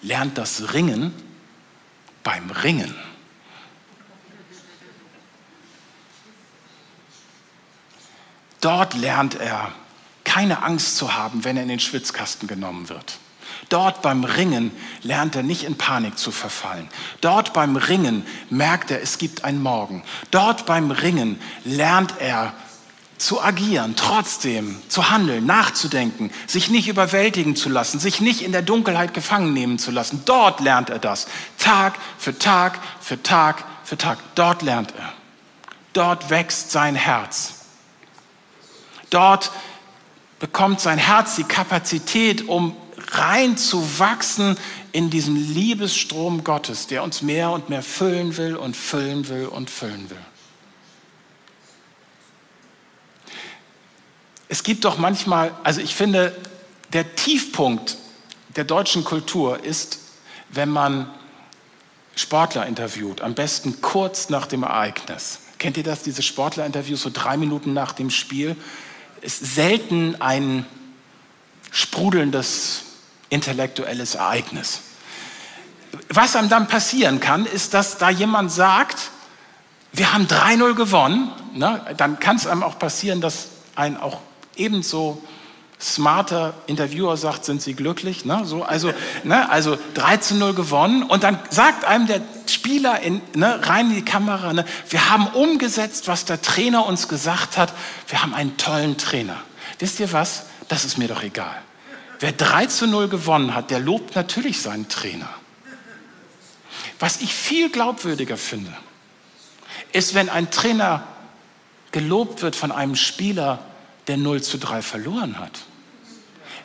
lernt 0.03 0.37
das 0.37 0.73
Ringen 0.73 1.30
beim 2.23 2.51
Ringen. 2.51 2.95
Dort 8.61 8.95
lernt 8.95 9.37
er, 9.37 9.73
keine 10.25 10.63
Angst 10.63 10.97
zu 10.97 11.15
haben, 11.15 11.45
wenn 11.45 11.57
er 11.57 11.63
in 11.63 11.71
den 11.71 11.81
Schwitzkasten 11.81 12.47
genommen 12.47 12.89
wird. 12.89 13.19
Dort 13.69 14.03
beim 14.03 14.25
Ringen 14.25 14.71
lernt 15.03 15.37
er 15.37 15.43
nicht 15.43 15.65
in 15.65 15.79
Panik 15.79 16.19
zu 16.19 16.31
verfallen. 16.31 16.89
Dort 17.21 17.53
beim 17.53 17.77
Ringen 17.77 18.27
merkt 18.51 18.91
er, 18.91 19.01
es 19.01 19.19
gibt 19.19 19.45
einen 19.45 19.63
Morgen. 19.63 20.03
Dort 20.31 20.67
beim 20.67 20.91
Ringen 20.91 21.41
lernt 21.65 22.15
er 22.19 22.53
zu 23.21 23.43
agieren, 23.43 23.97
trotzdem 23.97 24.81
zu 24.89 25.11
handeln, 25.11 25.45
nachzudenken, 25.45 26.31
sich 26.47 26.71
nicht 26.71 26.89
überwältigen 26.89 27.55
zu 27.55 27.69
lassen, 27.69 28.01
sich 28.01 28.23
nicht 28.23 28.41
in 28.41 28.51
der 28.51 28.63
Dunkelheit 28.63 29.13
gefangen 29.13 29.53
nehmen 29.53 29.79
zu 29.79 29.91
lassen. 29.91 30.23
Dort 30.25 30.61
lernt 30.61 30.89
er 30.89 30.99
das. 30.99 31.27
Tag 31.59 31.99
für 32.19 32.39
Tag 32.39 32.79
für 33.01 33.23
Tag 33.23 33.65
für 33.85 33.99
Tag. 33.99 34.19
Dort 34.35 34.63
lernt 34.63 34.95
er. 34.97 35.13
Dort 35.93 36.31
wächst 36.31 36.71
sein 36.71 36.95
Herz. 36.95 37.67
Dort 39.11 39.51
bekommt 40.39 40.81
sein 40.81 40.99
Herz 40.99 41.37
die 41.37 41.45
Kapazität, 41.45 42.49
um 42.49 42.75
rein 43.13 43.59
zu 43.59 43.99
wachsen 43.99 44.57
in 44.93 45.11
diesen 45.11 45.37
Liebesstrom 45.37 46.43
Gottes, 46.43 46.87
der 46.87 47.03
uns 47.03 47.21
mehr 47.21 47.51
und 47.51 47.69
mehr 47.69 47.83
füllen 47.83 48.39
will 48.39 48.57
und 48.57 48.77
füllen 48.77 49.29
will 49.29 49.47
und 49.47 49.69
füllen 49.69 50.09
will. 50.09 50.17
Es 54.51 54.65
gibt 54.65 54.85
doch 54.85 54.99
manchmal, 54.99 55.53
also 55.63 55.81
ich 55.81 55.95
finde, 55.95 56.37
der 56.93 57.15
Tiefpunkt 57.15 57.97
der 58.57 58.65
deutschen 58.65 59.05
Kultur 59.05 59.63
ist, 59.63 60.01
wenn 60.49 60.69
man 60.69 61.09
Sportler 62.17 62.67
interviewt, 62.67 63.21
am 63.21 63.35
besten 63.35 63.81
kurz 63.81 64.29
nach 64.29 64.47
dem 64.47 64.65
Ereignis. 64.65 65.39
Kennt 65.61 65.77
ihr 65.77 65.85
das, 65.85 66.03
diese 66.03 66.23
Sportlerinterviews, 66.23 67.01
so 67.01 67.11
drei 67.13 67.37
Minuten 67.37 67.75
nach 67.75 67.93
dem 67.93 68.11
Spiel? 68.11 68.57
Ist 69.21 69.55
selten 69.55 70.21
ein 70.21 70.67
sprudelndes 71.71 72.83
intellektuelles 73.29 74.17
Ereignis. 74.17 74.81
Was 76.09 76.35
einem 76.35 76.49
dann 76.49 76.67
passieren 76.67 77.21
kann, 77.21 77.47
ist, 77.47 77.73
dass 77.73 77.99
da 77.99 78.11
jemand 78.11 78.51
sagt, 78.51 79.11
wir 79.93 80.13
haben 80.13 80.27
3-0 80.27 80.75
gewonnen. 80.75 81.31
Ne? 81.55 81.95
Dann 81.97 82.19
kann 82.19 82.35
es 82.35 82.49
einem 82.49 82.65
auch 82.65 82.81
passieren, 82.81 83.21
dass 83.21 83.47
ein 83.77 83.97
auch 83.97 84.21
ebenso 84.57 85.23
smarter 85.81 86.55
Interviewer 86.67 87.17
sagt, 87.17 87.45
sind 87.45 87.63
Sie 87.63 87.75
glücklich? 87.75 88.25
Ne? 88.25 88.43
So, 88.45 88.63
also, 88.63 88.93
ne? 89.25 89.49
also 89.51 89.79
13-0 89.97 90.53
gewonnen 90.53 91.03
und 91.03 91.23
dann 91.23 91.39
sagt 91.49 91.85
einem 91.85 92.07
der 92.07 92.21
Spieler 92.47 93.01
in, 93.01 93.23
ne, 93.35 93.67
rein 93.67 93.89
in 93.89 93.97
die 93.97 94.05
Kamera, 94.05 94.53
ne, 94.53 94.67
wir 94.91 95.09
haben 95.09 95.27
umgesetzt, 95.29 96.07
was 96.07 96.27
der 96.27 96.43
Trainer 96.43 96.85
uns 96.87 97.09
gesagt 97.09 97.57
hat, 97.57 97.73
wir 98.09 98.23
haben 98.23 98.35
einen 98.35 98.57
tollen 98.59 98.99
Trainer. 98.99 99.37
Wisst 99.79 100.01
ihr 100.01 100.13
was? 100.13 100.45
Das 100.69 100.85
ist 100.85 100.99
mir 100.99 101.09
doch 101.09 101.23
egal. 101.23 101.57
Wer 102.19 102.33
3 102.33 102.67
zu 102.67 102.87
0 102.87 103.09
gewonnen 103.09 103.55
hat, 103.55 103.71
der 103.71 103.81
lobt 103.81 104.15
natürlich 104.15 104.61
seinen 104.61 104.89
Trainer. 104.89 105.29
Was 106.99 107.23
ich 107.23 107.35
viel 107.35 107.71
glaubwürdiger 107.71 108.37
finde, 108.37 108.73
ist, 109.93 110.15
wenn 110.15 110.29
ein 110.29 110.51
Trainer 110.51 111.05
gelobt 111.93 112.43
wird 112.43 112.55
von 112.55 112.71
einem 112.71 112.95
Spieler, 112.95 113.61
der 114.07 114.17
0 114.17 114.43
zu 114.43 114.59
3 114.59 114.83
verloren 114.83 115.39
hat. 115.39 115.61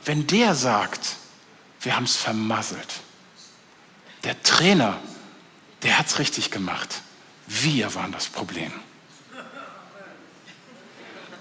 Wenn 0.04 0.28
der 0.28 0.56
sagt, 0.56 1.16
wir 1.82 1.96
haben 1.96 2.06
es 2.06 2.16
vermasselt. 2.16 3.02
Der 4.24 4.42
Trainer, 4.44 4.98
der 5.84 6.00
hat 6.00 6.08
es 6.08 6.20
richtig 6.20 6.52
gemacht. 6.52 7.02
Wir 7.48 7.94
waren 7.94 8.12
das 8.12 8.28
Problem. 8.28 8.72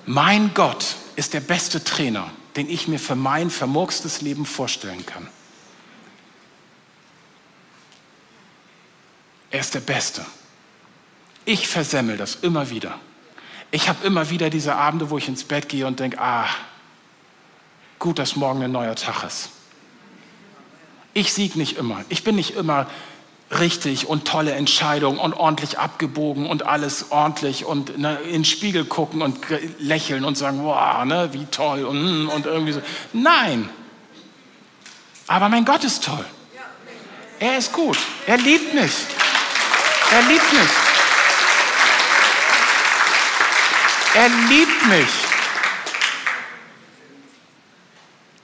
Mein 0.07 0.53
Gott 0.53 0.97
ist 1.17 1.33
der 1.33 1.41
beste 1.41 1.83
Trainer, 1.83 2.31
den 2.57 2.69
ich 2.69 2.89
mir 2.89 2.99
für 2.99 3.15
mein 3.15 3.51
vermurkstes 3.51 4.21
Leben 4.21 4.45
vorstellen 4.45 5.07
kann. 5.07 5.27
Er 9.51 9.61
ist 9.61 9.75
der 9.75 9.81
Beste. 9.81 10.27
Ich 11.45 11.69
versemmel 11.69 12.17
das 12.17 12.37
immer 12.37 12.71
wieder. 12.71 12.99
Ich 13.75 13.89
habe 13.89 14.07
immer 14.07 14.31
wieder 14.31 14.51
diese 14.51 14.77
Abende, 14.77 15.11
wo 15.11 15.19
ich 15.19 15.27
ins 15.27 15.43
Bett 15.43 15.69
gehe 15.69 15.85
und 15.85 15.99
denke, 15.99 16.21
ah, 16.21 16.47
gut, 17.99 18.21
dass 18.21 18.37
morgen 18.37 18.63
ein 18.63 18.71
neuer 18.71 18.95
Tag 18.95 19.25
ist. 19.25 19.49
Ich 21.13 21.33
sieg 21.33 21.57
nicht 21.57 21.77
immer. 21.77 22.05
Ich 22.09 22.23
bin 22.23 22.37
nicht 22.37 22.55
immer 22.55 22.87
richtig 23.59 24.07
und 24.07 24.29
tolle 24.29 24.53
Entscheidungen 24.53 25.19
und 25.19 25.35
ordentlich 25.35 25.77
abgebogen 25.77 26.47
und 26.47 26.65
alles 26.65 27.11
ordentlich 27.11 27.65
und 27.65 27.99
ne, 27.99 28.17
in 28.27 28.33
den 28.33 28.45
Spiegel 28.45 28.85
gucken 28.85 29.23
und 29.23 29.41
lächeln 29.81 30.25
und 30.25 30.39
sagen, 30.39 30.63
wow, 30.63 31.05
ne, 31.05 31.31
wie 31.33 31.47
toll 31.47 31.83
und, 31.83 32.29
und 32.29 32.47
irgendwie 32.47 32.75
so. 32.75 32.83
Nein. 33.13 33.69
Aber 35.27 35.49
mein 35.49 35.65
Gott 35.65 35.83
ist 35.83 36.05
toll. 36.05 36.25
Er 37.41 37.59
ist 37.59 37.73
gut. 37.73 37.99
Er 38.29 38.37
liebt 38.37 38.73
mich. 38.73 38.93
Er 40.13 40.23
liebt 40.29 40.53
mich. 40.53 40.84
Er 44.15 44.29
liebt 44.29 44.87
mich. 44.87 45.09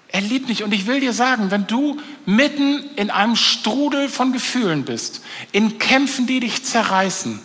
Er 0.09 0.20
liebt 0.20 0.48
mich. 0.48 0.64
Und 0.64 0.74
ich 0.74 0.87
will 0.87 0.98
dir 0.98 1.12
sagen, 1.12 1.52
wenn 1.52 1.68
du 1.68 2.00
mitten 2.26 2.90
in 2.96 3.11
einem 3.11 3.37
Strudel 3.37 4.09
von 4.09 4.33
Gefühlen 4.33 4.85
bist, 4.85 5.22
in 5.52 5.78
Kämpfen, 5.78 6.26
die 6.26 6.40
dich 6.40 6.64
zerreißen, 6.64 7.40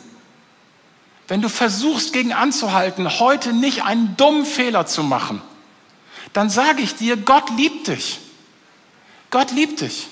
wenn 1.27 1.41
du 1.41 1.49
versuchst, 1.49 2.13
gegen 2.13 2.33
anzuhalten, 2.33 3.19
heute 3.19 3.53
nicht 3.53 3.83
einen 3.83 4.17
dummen 4.17 4.45
Fehler 4.45 4.87
zu 4.87 5.03
machen, 5.03 5.41
dann 6.33 6.49
sage 6.49 6.81
ich 6.81 6.95
dir, 6.95 7.17
Gott 7.17 7.51
liebt 7.55 7.87
dich. 7.87 8.19
Gott 9.29 9.51
liebt 9.51 9.81
dich. 9.81 10.07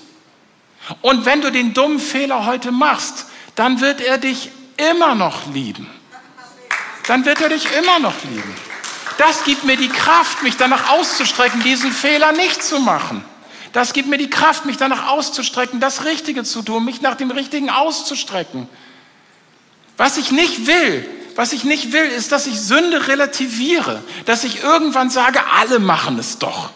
Und 1.02 1.26
wenn 1.26 1.42
du 1.42 1.52
den 1.52 1.74
dummen 1.74 2.00
Fehler 2.00 2.46
heute 2.46 2.72
machst, 2.72 3.26
dann 3.56 3.82
wird 3.82 4.02
er 4.02 4.20
dich 4.20 4.50
immer 4.78 5.16
noch 5.16 5.52
lieben 5.52 5.88
dann 7.08 7.26
wird 7.26 7.42
er 7.42 7.50
dich 7.50 7.72
immer 7.74 8.00
noch 8.00 8.24
lieben. 8.24 8.56
Das 9.18 9.44
gibt 9.44 9.64
mir 9.64 9.78
die 9.78 9.90
Kraft, 9.90 10.44
mich 10.44 10.58
danach 10.58 10.90
auszustrecken, 10.90 11.62
diesen 11.62 11.92
Fehler 11.92 12.32
nicht 12.32 12.64
zu 12.64 12.80
machen. 12.80 13.24
Das 13.72 13.94
gibt 13.94 14.08
mir 14.08 14.18
die 14.18 14.30
Kraft, 14.30 14.66
mich 14.66 14.78
danach 14.78 15.08
auszustrecken, 15.08 15.80
das 15.80 16.06
Richtige 16.06 16.44
zu 16.44 16.62
tun, 16.62 16.86
mich 16.86 17.02
nach 17.02 17.16
dem 17.16 17.32
Richtigen 17.32 17.70
auszustrecken. 17.70 18.70
Was 19.98 20.18
ich 20.18 20.32
nicht 20.32 20.68
will, 20.68 21.10
was 21.36 21.54
ich 21.54 21.64
nicht 21.64 21.92
will, 21.92 22.06
ist, 22.06 22.32
dass 22.32 22.48
ich 22.48 22.60
Sünde 22.60 23.08
relativiere, 23.08 24.04
dass 24.26 24.44
ich 24.44 24.64
irgendwann 24.64 25.10
sage, 25.10 25.40
alle 25.60 25.80
machen 25.80 26.20
es 26.20 26.38
doch. 26.38 26.70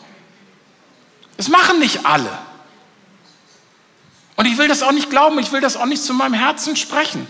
Es 1.38 1.48
machen 1.50 1.80
nicht 1.80 2.06
alle. 2.06 2.32
Und 4.36 4.46
ich 4.46 4.58
will 4.58 4.68
das 4.68 4.84
auch 4.84 4.92
nicht 4.92 5.10
glauben, 5.10 5.38
ich 5.40 5.52
will 5.52 5.62
das 5.62 5.78
auch 5.78 5.86
nicht 5.86 6.04
zu 6.04 6.14
meinem 6.14 6.34
Herzen 6.34 6.76
sprechen. 6.76 7.28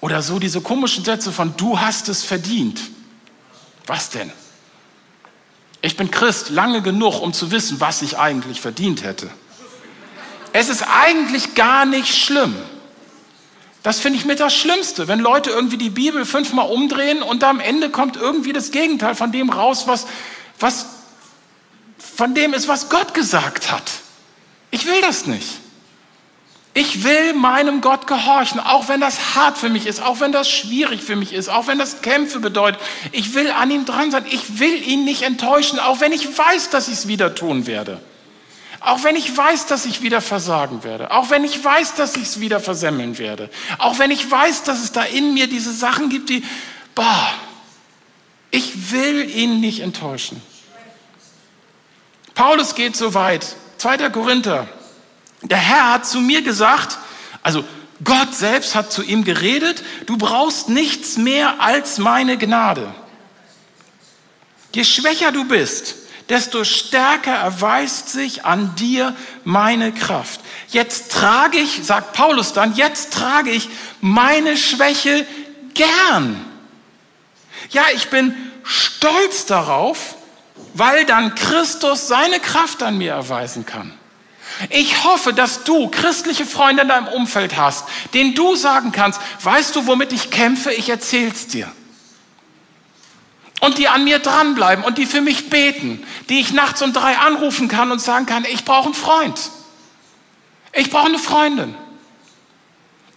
Oder 0.00 0.22
so 0.22 0.38
diese 0.38 0.60
komischen 0.60 1.04
Sätze 1.04 1.32
von, 1.32 1.56
du 1.56 1.78
hast 1.78 2.08
es 2.08 2.24
verdient. 2.24 2.80
Was 3.86 4.10
denn? 4.10 4.32
Ich 5.82 5.96
bin 5.96 6.10
Christ 6.10 6.50
lange 6.50 6.82
genug, 6.82 7.20
um 7.20 7.32
zu 7.32 7.50
wissen, 7.50 7.80
was 7.80 8.02
ich 8.02 8.18
eigentlich 8.18 8.60
verdient 8.60 9.02
hätte. 9.02 9.30
Es 10.52 10.68
ist 10.68 10.82
eigentlich 10.82 11.54
gar 11.54 11.86
nicht 11.86 12.16
schlimm. 12.16 12.54
Das 13.82 13.98
finde 13.98 14.18
ich 14.18 14.26
mit 14.26 14.40
das 14.40 14.54
Schlimmste, 14.54 15.08
wenn 15.08 15.20
Leute 15.20 15.50
irgendwie 15.50 15.78
die 15.78 15.90
Bibel 15.90 16.26
fünfmal 16.26 16.68
umdrehen 16.68 17.22
und 17.22 17.42
am 17.44 17.60
Ende 17.60 17.88
kommt 17.88 18.16
irgendwie 18.16 18.52
das 18.52 18.72
Gegenteil 18.72 19.14
von 19.14 19.32
dem 19.32 19.48
raus, 19.48 19.86
was, 19.86 20.06
was 20.58 20.86
von 21.98 22.34
dem 22.34 22.52
ist, 22.52 22.68
was 22.68 22.90
Gott 22.90 23.14
gesagt 23.14 23.72
hat. 23.72 23.90
Ich 24.70 24.84
will 24.84 25.00
das 25.00 25.26
nicht. 25.26 25.60
Ich 26.72 27.02
will 27.02 27.34
meinem 27.34 27.80
Gott 27.80 28.06
gehorchen, 28.06 28.60
auch 28.60 28.88
wenn 28.88 29.00
das 29.00 29.34
hart 29.34 29.58
für 29.58 29.68
mich 29.68 29.86
ist, 29.86 30.00
auch 30.00 30.20
wenn 30.20 30.30
das 30.30 30.48
schwierig 30.48 31.02
für 31.02 31.16
mich 31.16 31.32
ist, 31.32 31.48
auch 31.48 31.66
wenn 31.66 31.78
das 31.78 32.00
Kämpfe 32.00 32.38
bedeutet. 32.38 32.80
Ich 33.10 33.34
will 33.34 33.50
an 33.50 33.70
ihm 33.72 33.84
dran 33.84 34.12
sein. 34.12 34.24
Ich 34.30 34.60
will 34.60 34.80
ihn 34.86 35.04
nicht 35.04 35.22
enttäuschen, 35.22 35.80
auch 35.80 36.00
wenn 36.00 36.12
ich 36.12 36.38
weiß, 36.38 36.70
dass 36.70 36.86
ich 36.86 36.94
es 36.94 37.08
wieder 37.08 37.34
tun 37.34 37.66
werde. 37.66 38.00
Auch 38.78 39.02
wenn 39.02 39.16
ich 39.16 39.36
weiß, 39.36 39.66
dass 39.66 39.84
ich 39.84 40.00
wieder 40.00 40.20
versagen 40.20 40.84
werde. 40.84 41.10
Auch 41.10 41.28
wenn 41.28 41.44
ich 41.44 41.62
weiß, 41.62 41.96
dass 41.96 42.16
ich 42.16 42.22
es 42.22 42.40
wieder 42.40 42.60
versemmeln 42.60 43.18
werde. 43.18 43.50
Auch 43.78 43.98
wenn 43.98 44.12
ich 44.12 44.30
weiß, 44.30 44.62
dass 44.62 44.82
es 44.82 44.92
da 44.92 45.02
in 45.02 45.34
mir 45.34 45.48
diese 45.48 45.72
Sachen 45.72 46.08
gibt, 46.08 46.30
die, 46.30 46.44
boah, 46.94 47.32
ich 48.52 48.92
will 48.92 49.28
ihn 49.28 49.60
nicht 49.60 49.80
enttäuschen. 49.80 50.40
Paulus 52.34 52.76
geht 52.76 52.96
so 52.96 53.12
weit. 53.12 53.56
2. 53.78 54.08
Korinther 54.10 54.68
der 55.42 55.58
Herr 55.58 55.92
hat 55.92 56.06
zu 56.06 56.20
mir 56.20 56.42
gesagt, 56.42 56.98
also 57.42 57.64
Gott 58.02 58.34
selbst 58.34 58.74
hat 58.74 58.92
zu 58.92 59.02
ihm 59.02 59.24
geredet, 59.24 59.82
du 60.06 60.16
brauchst 60.16 60.68
nichts 60.68 61.16
mehr 61.16 61.60
als 61.60 61.98
meine 61.98 62.38
Gnade. 62.38 62.94
Je 64.72 64.84
schwächer 64.84 65.32
du 65.32 65.44
bist, 65.44 65.96
desto 66.28 66.64
stärker 66.64 67.34
erweist 67.34 68.08
sich 68.08 68.44
an 68.44 68.74
dir 68.76 69.14
meine 69.44 69.92
Kraft. 69.92 70.40
Jetzt 70.68 71.12
trage 71.12 71.58
ich, 71.58 71.84
sagt 71.84 72.12
Paulus 72.12 72.52
dann, 72.52 72.74
jetzt 72.74 73.12
trage 73.12 73.50
ich 73.50 73.68
meine 74.00 74.56
Schwäche 74.56 75.26
gern. 75.74 76.44
Ja, 77.70 77.84
ich 77.94 78.08
bin 78.08 78.34
stolz 78.62 79.44
darauf, 79.46 80.14
weil 80.74 81.04
dann 81.04 81.34
Christus 81.34 82.06
seine 82.06 82.38
Kraft 82.38 82.82
an 82.82 82.96
mir 82.96 83.12
erweisen 83.12 83.66
kann. 83.66 83.92
Ich 84.68 85.04
hoffe, 85.04 85.32
dass 85.32 85.64
du 85.64 85.88
christliche 85.88 86.44
Freunde 86.44 86.82
in 86.82 86.88
deinem 86.88 87.08
Umfeld 87.08 87.56
hast, 87.56 87.86
denen 88.14 88.34
du 88.34 88.56
sagen 88.56 88.92
kannst, 88.92 89.20
weißt 89.42 89.74
du, 89.76 89.86
womit 89.86 90.12
ich 90.12 90.30
kämpfe? 90.30 90.72
Ich 90.72 90.88
erzähl's 90.88 91.46
dir. 91.46 91.70
Und 93.60 93.78
die 93.78 93.88
an 93.88 94.04
mir 94.04 94.18
dranbleiben 94.18 94.84
und 94.84 94.98
die 94.98 95.06
für 95.06 95.20
mich 95.20 95.50
beten, 95.50 96.02
die 96.28 96.40
ich 96.40 96.52
nachts 96.52 96.82
um 96.82 96.92
drei 96.92 97.18
anrufen 97.18 97.68
kann 97.68 97.92
und 97.92 98.00
sagen 98.00 98.26
kann, 98.26 98.44
ich 98.44 98.64
brauche 98.64 98.86
einen 98.86 98.94
Freund. 98.94 99.38
Ich 100.72 100.90
brauche 100.90 101.06
eine 101.06 101.18
Freundin. 101.18 101.74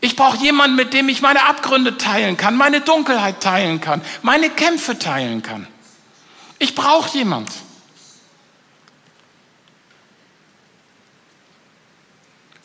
Ich 0.02 0.18
brauche 0.18 0.38
jemanden, 0.38 0.76
mit 0.76 0.94
dem 0.94 1.08
ich 1.08 1.22
meine 1.22 1.46
Abgründe 1.46 1.98
teilen 1.98 2.36
kann, 2.36 2.58
meine 2.58 2.82
Dunkelheit 2.82 3.42
teilen 3.42 3.80
kann, 3.80 4.02
meine 4.22 4.50
Kämpfe 4.50 5.00
teilen 5.00 5.42
kann. 5.44 5.66
Ich 6.60 6.76
brauche 6.76 7.18
jemanden. 7.18 7.54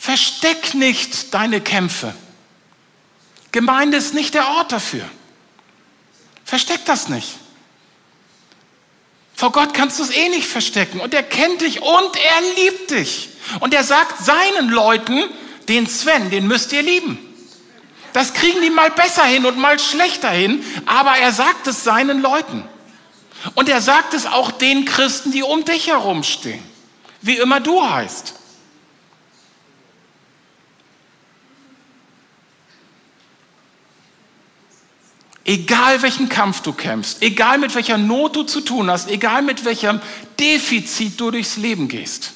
Versteck 0.08 0.72
nicht 0.72 1.34
deine 1.34 1.60
Kämpfe. 1.60 2.14
Gemeinde 3.52 3.98
ist 3.98 4.14
nicht 4.14 4.32
der 4.32 4.48
Ort 4.48 4.72
dafür. 4.72 5.04
Versteck 6.46 6.86
das 6.86 7.10
nicht. 7.10 7.28
Vor 9.34 9.52
Gott 9.52 9.74
kannst 9.74 9.98
du 9.98 10.04
es 10.04 10.08
eh 10.08 10.30
nicht 10.30 10.46
verstecken. 10.46 11.00
Und 11.00 11.12
er 11.12 11.22
kennt 11.22 11.60
dich 11.60 11.82
und 11.82 12.16
er 12.16 12.54
liebt 12.56 12.90
dich. 12.90 13.28
Und 13.60 13.74
er 13.74 13.84
sagt 13.84 14.24
seinen 14.24 14.70
Leuten, 14.70 15.24
den 15.68 15.86
Sven, 15.86 16.30
den 16.30 16.46
müsst 16.46 16.72
ihr 16.72 16.80
lieben. 16.80 17.18
Das 18.14 18.32
kriegen 18.32 18.62
die 18.62 18.70
mal 18.70 18.90
besser 18.90 19.24
hin 19.24 19.44
und 19.44 19.58
mal 19.58 19.78
schlechter 19.78 20.30
hin, 20.30 20.64
aber 20.86 21.18
er 21.18 21.32
sagt 21.32 21.66
es 21.66 21.84
seinen 21.84 22.22
Leuten. 22.22 22.64
Und 23.54 23.68
er 23.68 23.82
sagt 23.82 24.14
es 24.14 24.24
auch 24.24 24.52
den 24.52 24.86
Christen, 24.86 25.32
die 25.32 25.42
um 25.42 25.66
dich 25.66 25.88
herumstehen. 25.88 26.62
Wie 27.20 27.36
immer 27.36 27.60
du 27.60 27.86
heißt. 27.86 28.37
Egal 35.48 36.02
welchen 36.02 36.28
Kampf 36.28 36.60
du 36.60 36.74
kämpfst, 36.74 37.22
egal 37.22 37.56
mit 37.56 37.74
welcher 37.74 37.96
Not 37.96 38.36
du 38.36 38.42
zu 38.42 38.60
tun 38.60 38.90
hast, 38.90 39.08
egal 39.08 39.40
mit 39.40 39.64
welchem 39.64 39.98
Defizit 40.38 41.18
du 41.18 41.30
durchs 41.30 41.56
Leben 41.56 41.88
gehst. 41.88 42.34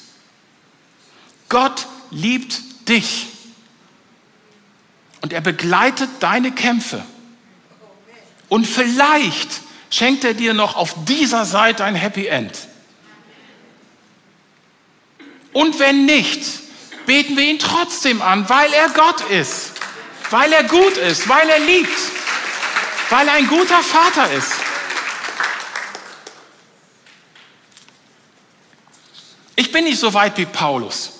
Gott 1.47 1.85
liebt 2.09 2.89
dich. 2.89 3.27
Und 5.21 5.31
er 5.31 5.41
begleitet 5.41 6.09
deine 6.21 6.53
Kämpfe. 6.53 7.05
Und 8.49 8.65
vielleicht 8.65 9.61
schenkt 9.91 10.23
er 10.23 10.33
dir 10.33 10.55
noch 10.55 10.75
auf 10.75 10.95
dieser 11.05 11.45
Seite 11.45 11.83
ein 11.83 11.93
Happy 11.93 12.25
End. 12.25 12.67
Und 15.51 15.77
wenn 15.77 16.07
nicht, 16.07 16.41
beten 17.05 17.37
wir 17.37 17.43
ihn 17.43 17.59
trotzdem 17.59 18.23
an, 18.23 18.49
weil 18.49 18.73
er 18.73 18.89
Gott 18.89 19.21
ist, 19.29 19.73
weil 20.31 20.51
er 20.51 20.63
gut 20.63 20.97
ist, 20.97 21.29
weil 21.29 21.47
er 21.47 21.59
liebt 21.59 22.22
weil 23.13 23.27
er 23.27 23.35
ein 23.35 23.47
guter 23.47 23.83
Vater 23.83 24.31
ist. 24.33 24.53
Ich 29.55 29.71
bin 29.71 29.83
nicht 29.83 29.99
so 29.99 30.15
weit 30.15 30.35
wie 30.39 30.47
Paulus. 30.47 31.11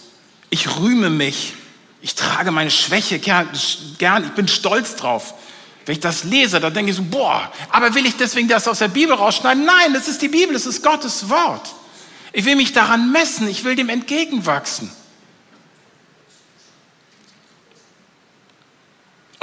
Ich 0.50 0.80
rühme 0.80 1.12
mich. 1.12 1.54
Ich 2.02 2.16
trage 2.16 2.50
meine 2.50 2.72
Schwäche 2.72 3.20
gern. 3.20 3.48
Ich 3.54 4.32
bin 4.36 4.48
stolz 4.48 4.96
drauf. 4.96 5.36
Wenn 5.86 5.94
ich 5.94 6.00
das 6.00 6.24
lese, 6.24 6.60
dann 6.60 6.74
denke 6.74 6.90
ich 6.90 6.98
so, 6.98 7.04
boah, 7.04 7.52
aber 7.70 7.94
will 7.94 8.08
ich 8.08 8.18
deswegen 8.18 8.48
das 8.48 8.68
aus 8.68 8.80
der 8.80 8.88
Bibel 8.88 9.14
rausschneiden? 9.14 9.64
Nein, 9.64 9.94
das 9.94 10.08
ist 10.08 10.20
die 10.24 10.30
Bibel, 10.30 10.54
das 10.54 10.66
ist 10.66 10.82
Gottes 10.82 11.30
Wort. 11.30 11.76
Ich 12.32 12.44
will 12.46 12.56
mich 12.56 12.74
daran 12.74 13.12
messen, 13.12 13.48
ich 13.48 13.66
will 13.66 13.76
dem 13.76 13.90
entgegenwachsen. 13.90 14.92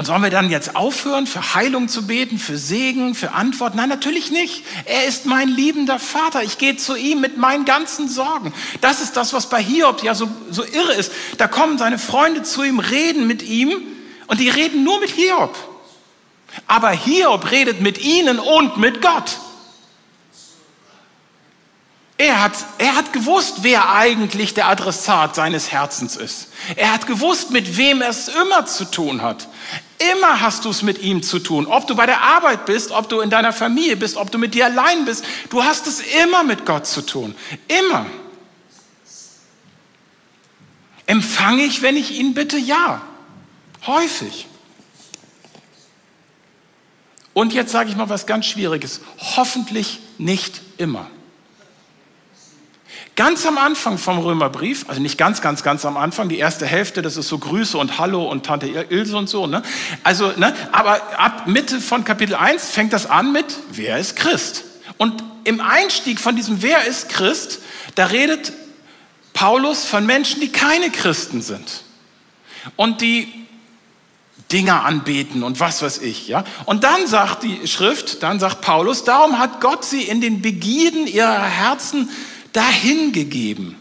Und 0.00 0.06
sollen 0.06 0.22
wir 0.22 0.30
dann 0.30 0.48
jetzt 0.48 0.76
aufhören, 0.76 1.26
für 1.26 1.54
Heilung 1.54 1.88
zu 1.88 2.06
beten, 2.06 2.38
für 2.38 2.56
Segen, 2.56 3.14
für 3.14 3.32
Antwort? 3.32 3.74
Nein, 3.74 3.90
natürlich 3.90 4.30
nicht. 4.30 4.64
Er 4.86 5.04
ist 5.04 5.26
mein 5.26 5.46
liebender 5.46 5.98
Vater. 5.98 6.42
Ich 6.42 6.56
gehe 6.56 6.74
zu 6.78 6.96
ihm 6.96 7.20
mit 7.20 7.36
meinen 7.36 7.66
ganzen 7.66 8.08
Sorgen. 8.08 8.54
Das 8.80 9.02
ist 9.02 9.14
das, 9.18 9.34
was 9.34 9.50
bei 9.50 9.62
Hiob 9.62 10.02
ja 10.02 10.14
so, 10.14 10.30
so 10.48 10.64
irre 10.64 10.94
ist. 10.94 11.12
Da 11.36 11.48
kommen 11.48 11.76
seine 11.76 11.98
Freunde 11.98 12.42
zu 12.44 12.62
ihm, 12.62 12.78
reden 12.78 13.26
mit 13.26 13.42
ihm 13.42 13.74
und 14.26 14.40
die 14.40 14.48
reden 14.48 14.84
nur 14.84 15.00
mit 15.00 15.10
Hiob. 15.10 15.54
Aber 16.66 16.88
Hiob 16.92 17.50
redet 17.50 17.82
mit 17.82 18.02
ihnen 18.02 18.38
und 18.38 18.78
mit 18.78 19.02
Gott. 19.02 19.36
Er 22.16 22.42
hat, 22.42 22.52
er 22.78 22.96
hat 22.96 23.12
gewusst, 23.12 23.62
wer 23.62 23.94
eigentlich 23.94 24.54
der 24.54 24.68
Adressat 24.68 25.34
seines 25.34 25.72
Herzens 25.72 26.16
ist. 26.16 26.48
Er 26.76 26.92
hat 26.92 27.06
gewusst, 27.06 27.50
mit 27.50 27.78
wem 27.78 28.00
er 28.00 28.08
es 28.08 28.28
immer 28.28 28.64
zu 28.64 28.86
tun 28.86 29.20
hat. 29.20 29.46
Immer 30.12 30.40
hast 30.40 30.64
du 30.64 30.70
es 30.70 30.82
mit 30.82 31.02
ihm 31.02 31.22
zu 31.22 31.40
tun. 31.40 31.66
Ob 31.66 31.86
du 31.86 31.94
bei 31.94 32.06
der 32.06 32.22
Arbeit 32.22 32.64
bist, 32.64 32.90
ob 32.90 33.10
du 33.10 33.20
in 33.20 33.28
deiner 33.28 33.52
Familie 33.52 33.96
bist, 33.96 34.16
ob 34.16 34.30
du 34.30 34.38
mit 34.38 34.54
dir 34.54 34.64
allein 34.64 35.04
bist. 35.04 35.24
Du 35.50 35.62
hast 35.62 35.86
es 35.86 36.00
immer 36.24 36.42
mit 36.42 36.64
Gott 36.64 36.86
zu 36.86 37.02
tun. 37.02 37.34
Immer. 37.68 38.06
Empfange 41.04 41.64
ich, 41.64 41.82
wenn 41.82 41.96
ich 41.96 42.12
ihn 42.12 42.32
bitte? 42.32 42.56
Ja. 42.56 43.02
Häufig. 43.86 44.46
Und 47.34 47.52
jetzt 47.52 47.72
sage 47.72 47.90
ich 47.90 47.96
mal 47.96 48.08
was 48.08 48.26
ganz 48.26 48.46
Schwieriges. 48.46 49.02
Hoffentlich 49.36 50.00
nicht 50.16 50.62
immer. 50.78 51.10
Ganz 53.16 53.44
am 53.44 53.58
Anfang 53.58 53.98
vom 53.98 54.18
Römerbrief, 54.18 54.86
also 54.88 55.00
nicht 55.00 55.18
ganz, 55.18 55.42
ganz, 55.42 55.62
ganz 55.62 55.84
am 55.84 55.96
Anfang, 55.96 56.28
die 56.28 56.38
erste 56.38 56.64
Hälfte, 56.64 57.02
das 57.02 57.16
ist 57.16 57.28
so 57.28 57.38
Grüße 57.38 57.76
und 57.76 57.98
Hallo 57.98 58.24
und 58.24 58.46
Tante 58.46 58.66
Ilse 58.88 59.16
und 59.16 59.28
so, 59.28 59.46
ne? 59.46 59.62
Also, 60.04 60.32
ne? 60.36 60.54
Aber 60.72 61.00
ab 61.18 61.46
Mitte 61.46 61.80
von 61.80 62.04
Kapitel 62.04 62.34
1 62.34 62.70
fängt 62.70 62.92
das 62.92 63.06
an 63.06 63.32
mit, 63.32 63.44
wer 63.72 63.98
ist 63.98 64.16
Christ? 64.16 64.64
Und 64.96 65.22
im 65.44 65.60
Einstieg 65.60 66.20
von 66.20 66.36
diesem 66.36 66.62
Wer 66.62 66.86
ist 66.86 67.08
Christ, 67.08 67.60
da 67.94 68.06
redet 68.06 68.52
Paulus 69.32 69.84
von 69.84 70.06
Menschen, 70.06 70.40
die 70.40 70.52
keine 70.52 70.90
Christen 70.90 71.42
sind. 71.42 71.82
Und 72.76 73.00
die 73.00 73.32
Dinger 74.52 74.84
anbeten 74.84 75.42
und 75.42 75.60
was 75.60 75.80
weiß 75.82 75.98
ich, 75.98 76.28
ja. 76.28 76.44
Und 76.66 76.84
dann 76.84 77.06
sagt 77.06 77.44
die 77.44 77.66
Schrift, 77.68 78.22
dann 78.22 78.40
sagt 78.40 78.60
Paulus, 78.62 79.04
darum 79.04 79.38
hat 79.38 79.60
Gott 79.60 79.84
sie 79.84 80.02
in 80.02 80.20
den 80.20 80.42
Begierden 80.42 81.06
ihrer 81.06 81.42
Herzen 81.42 82.10
dahingegeben. 82.52 83.76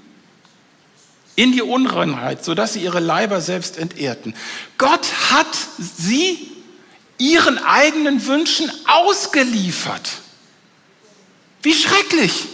in 1.36 1.54
die 1.54 1.62
Unreinheit, 1.62 2.44
sodass 2.44 2.74
sie 2.74 2.82
ihre 2.82 3.00
Leiber 3.00 3.40
selbst 3.40 3.78
entehrten. 3.78 4.36
Gott 4.78 5.08
hat 5.30 5.48
sie 5.78 6.52
ihren 7.18 7.58
eigenen 7.60 8.26
Wünschen 8.26 8.70
ausgeliefert. 8.88 10.10
Wie 11.62 11.74
schrecklich. 11.74 12.48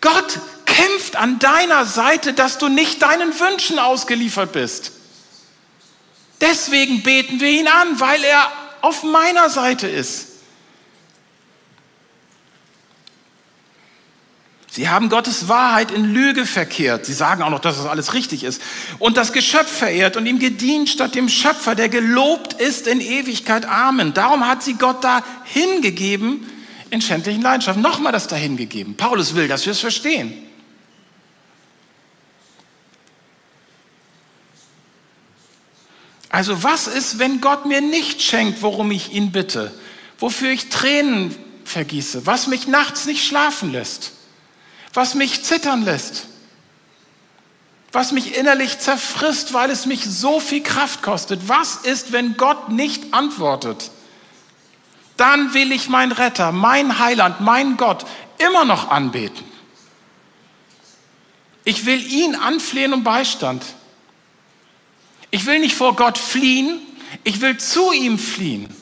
Gott 0.00 0.38
kämpft 0.66 1.16
an 1.16 1.40
deiner 1.40 1.84
Seite, 1.84 2.32
dass 2.32 2.58
du 2.58 2.68
nicht 2.68 3.02
deinen 3.02 3.38
Wünschen 3.40 3.80
ausgeliefert 3.80 4.52
bist. 4.52 4.92
Deswegen 6.40 7.02
beten 7.02 7.40
wir 7.40 7.50
ihn 7.50 7.66
an, 7.66 7.98
weil 7.98 8.22
er 8.22 8.52
auf 8.82 9.02
meiner 9.02 9.50
Seite 9.50 9.88
ist. 9.88 10.28
Sie 14.74 14.88
haben 14.88 15.08
Gottes 15.08 15.46
Wahrheit 15.46 15.92
in 15.92 16.12
Lüge 16.12 16.46
verkehrt. 16.46 17.06
Sie 17.06 17.12
sagen 17.12 17.44
auch 17.44 17.50
noch, 17.50 17.60
dass 17.60 17.76
das 17.76 17.86
alles 17.86 18.12
richtig 18.12 18.42
ist. 18.42 18.60
Und 18.98 19.16
das 19.16 19.32
Geschöpf 19.32 19.70
verehrt 19.70 20.16
und 20.16 20.26
ihm 20.26 20.40
gedient 20.40 20.88
statt 20.88 21.14
dem 21.14 21.28
Schöpfer, 21.28 21.76
der 21.76 21.88
gelobt 21.88 22.54
ist 22.54 22.88
in 22.88 23.00
Ewigkeit. 23.00 23.66
Amen. 23.66 24.14
Darum 24.14 24.48
hat 24.48 24.64
sie 24.64 24.74
Gott 24.74 25.04
da 25.04 25.22
hingegeben 25.44 26.44
in 26.90 27.00
schändlichen 27.00 27.40
Leidenschaften. 27.40 27.84
Nochmal 27.84 28.10
das 28.10 28.26
da 28.26 28.34
hingegeben. 28.34 28.96
Paulus 28.96 29.36
will, 29.36 29.46
dass 29.46 29.64
wir 29.64 29.70
es 29.70 29.78
verstehen. 29.78 30.32
Also 36.30 36.64
was 36.64 36.88
ist, 36.88 37.20
wenn 37.20 37.40
Gott 37.40 37.64
mir 37.64 37.80
nicht 37.80 38.22
schenkt, 38.22 38.60
worum 38.60 38.90
ich 38.90 39.12
ihn 39.12 39.30
bitte? 39.30 39.72
Wofür 40.18 40.50
ich 40.50 40.68
Tränen 40.68 41.32
vergieße? 41.64 42.26
Was 42.26 42.48
mich 42.48 42.66
nachts 42.66 43.06
nicht 43.06 43.24
schlafen 43.24 43.70
lässt? 43.70 44.14
Was 44.94 45.14
mich 45.14 45.44
zittern 45.44 45.84
lässt, 45.84 46.26
was 47.92 48.12
mich 48.12 48.36
innerlich 48.36 48.78
zerfrisst, 48.78 49.52
weil 49.52 49.70
es 49.70 49.86
mich 49.86 50.04
so 50.04 50.40
viel 50.40 50.62
Kraft 50.62 51.02
kostet. 51.02 51.48
Was 51.48 51.76
ist, 51.76 52.12
wenn 52.12 52.36
Gott 52.36 52.70
nicht 52.70 53.12
antwortet? 53.12 53.90
Dann 55.16 55.54
will 55.54 55.70
ich 55.70 55.88
mein 55.88 56.10
Retter, 56.10 56.50
mein 56.50 56.98
Heiland, 56.98 57.40
mein 57.40 57.76
Gott 57.76 58.04
immer 58.38 58.64
noch 58.64 58.90
anbeten. 58.90 59.44
Ich 61.64 61.86
will 61.86 62.04
ihn 62.04 62.34
anflehen 62.34 62.92
um 62.92 63.04
Beistand. 63.04 63.64
Ich 65.30 65.46
will 65.46 65.60
nicht 65.60 65.74
vor 65.74 65.96
Gott 65.96 66.18
fliehen, 66.18 66.80
ich 67.22 67.40
will 67.40 67.58
zu 67.58 67.92
ihm 67.92 68.18
fliehen. 68.18 68.74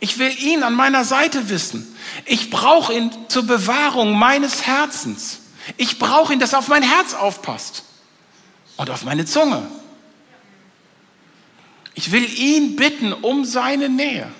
Ich 0.00 0.18
will 0.18 0.32
ihn 0.42 0.62
an 0.62 0.74
meiner 0.74 1.04
Seite 1.04 1.50
wissen. 1.50 1.94
Ich 2.24 2.50
brauche 2.50 2.94
ihn 2.94 3.10
zur 3.28 3.42
Bewahrung 3.42 4.18
meines 4.18 4.66
Herzens. 4.66 5.39
Ich 5.76 5.98
brauche 5.98 6.32
ihn, 6.32 6.40
dass 6.40 6.52
er 6.52 6.60
auf 6.60 6.68
mein 6.68 6.82
Herz 6.82 7.14
aufpasst 7.14 7.84
und 8.76 8.90
auf 8.90 9.04
meine 9.04 9.24
Zunge. 9.26 9.66
Ich 11.94 12.12
will 12.12 12.24
ihn 12.38 12.76
bitten 12.76 13.12
um 13.12 13.44
seine 13.44 13.88
Nähe. 13.88 14.30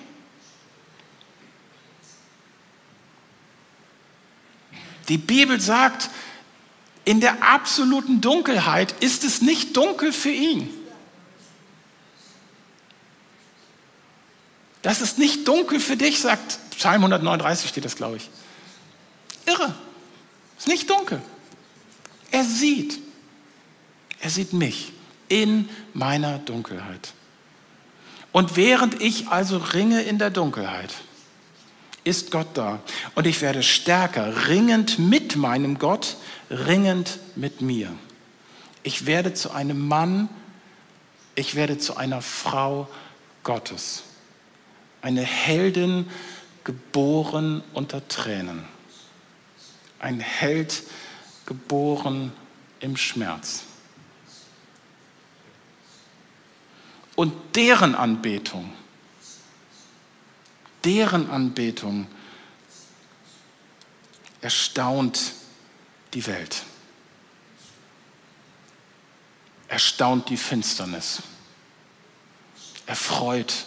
Die 5.09 5.17
Bibel 5.17 5.59
sagt, 5.59 6.09
in 7.03 7.19
der 7.19 7.43
absoluten 7.43 8.21
Dunkelheit 8.21 8.93
ist 9.03 9.23
es 9.23 9.41
nicht 9.41 9.75
dunkel 9.75 10.13
für 10.13 10.31
ihn. 10.31 10.69
Das 14.81 15.01
ist 15.01 15.19
nicht 15.19 15.47
dunkel 15.47 15.79
für 15.79 15.97
dich, 15.97 16.19
sagt 16.19 16.59
Psalm 16.71 17.03
139 17.03 17.69
steht 17.69 17.85
das, 17.85 17.95
glaube 17.95 18.17
ich. 18.17 18.29
Irre. 19.45 19.75
Ist 20.61 20.67
nicht 20.67 20.91
dunkel. 20.91 21.19
Er 22.29 22.43
sieht. 22.43 22.99
Er 24.19 24.29
sieht 24.29 24.53
mich 24.53 24.93
in 25.27 25.67
meiner 25.95 26.37
Dunkelheit. 26.37 27.13
Und 28.31 28.57
während 28.57 29.01
ich 29.01 29.29
also 29.29 29.57
ringe 29.57 30.03
in 30.03 30.19
der 30.19 30.29
Dunkelheit, 30.29 30.93
ist 32.03 32.29
Gott 32.29 32.49
da. 32.53 32.79
Und 33.15 33.25
ich 33.25 33.41
werde 33.41 33.63
stärker, 33.63 34.49
ringend 34.49 34.99
mit 34.99 35.35
meinem 35.35 35.79
Gott, 35.79 36.17
ringend 36.51 37.17
mit 37.35 37.61
mir. 37.61 37.91
Ich 38.83 39.07
werde 39.07 39.33
zu 39.33 39.49
einem 39.49 39.87
Mann, 39.87 40.29
ich 41.33 41.55
werde 41.55 41.79
zu 41.79 41.97
einer 41.97 42.21
Frau 42.21 42.87
Gottes. 43.41 44.03
Eine 45.01 45.23
Heldin, 45.23 46.07
geboren 46.63 47.63
unter 47.73 48.07
Tränen 48.07 48.63
ein 50.01 50.19
Held 50.19 50.83
geboren 51.45 52.33
im 52.79 52.97
Schmerz. 52.97 53.63
Und 57.15 57.33
deren 57.55 57.93
Anbetung, 57.93 58.73
deren 60.83 61.29
Anbetung 61.29 62.07
erstaunt 64.41 65.33
die 66.15 66.25
Welt, 66.25 66.63
erstaunt 69.67 70.29
die 70.29 70.37
Finsternis, 70.37 71.21
erfreut 72.87 73.65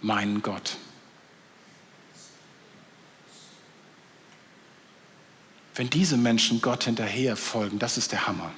meinen 0.00 0.40
Gott. 0.40 0.78
Wenn 5.76 5.90
diese 5.90 6.16
Menschen 6.16 6.62
Gott 6.62 6.84
hinterher 6.84 7.36
folgen, 7.36 7.78
das 7.78 7.98
ist 7.98 8.12
der 8.12 8.26
Hammer. 8.26 8.50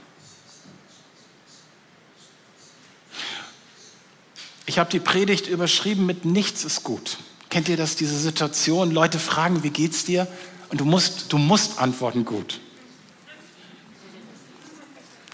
Ich 4.66 4.78
habe 4.78 4.88
die 4.90 5.00
Predigt 5.00 5.48
überschrieben 5.48 6.06
mit 6.06 6.24
Nichts 6.24 6.62
ist 6.62 6.84
gut. 6.84 7.18
Kennt 7.50 7.68
ihr 7.68 7.76
das, 7.76 7.96
diese 7.96 8.18
Situation? 8.18 8.90
Leute 8.92 9.18
fragen, 9.18 9.64
wie 9.64 9.70
geht's 9.70 10.04
dir? 10.04 10.28
Und 10.68 10.80
du 10.80 10.84
musst, 10.84 11.32
du 11.32 11.38
musst 11.38 11.78
antworten 11.78 12.24
gut. 12.24 12.60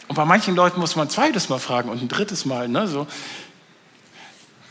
Und 0.09 0.15
bei 0.15 0.25
manchen 0.25 0.55
Leuten 0.55 0.81
muss 0.81 0.97
man 0.97 1.09
ein 1.09 1.11
zweites 1.11 1.49
Mal 1.49 1.59
fragen 1.59 1.91
und 1.91 2.01
ein 2.01 2.09
drittes 2.09 2.45
Mal. 2.45 2.69
Ne, 2.69 2.87
so. 2.87 3.07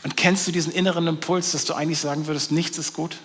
Und 0.02 0.16
kennst 0.16 0.48
du 0.48 0.52
diesen 0.52 0.72
inneren 0.72 1.06
Impuls, 1.06 1.52
dass 1.52 1.64
du 1.64 1.74
eigentlich 1.74 1.98
sagen 1.98 2.26
würdest, 2.26 2.50
nichts 2.50 2.78
ist 2.78 2.94
gut? 2.94 3.18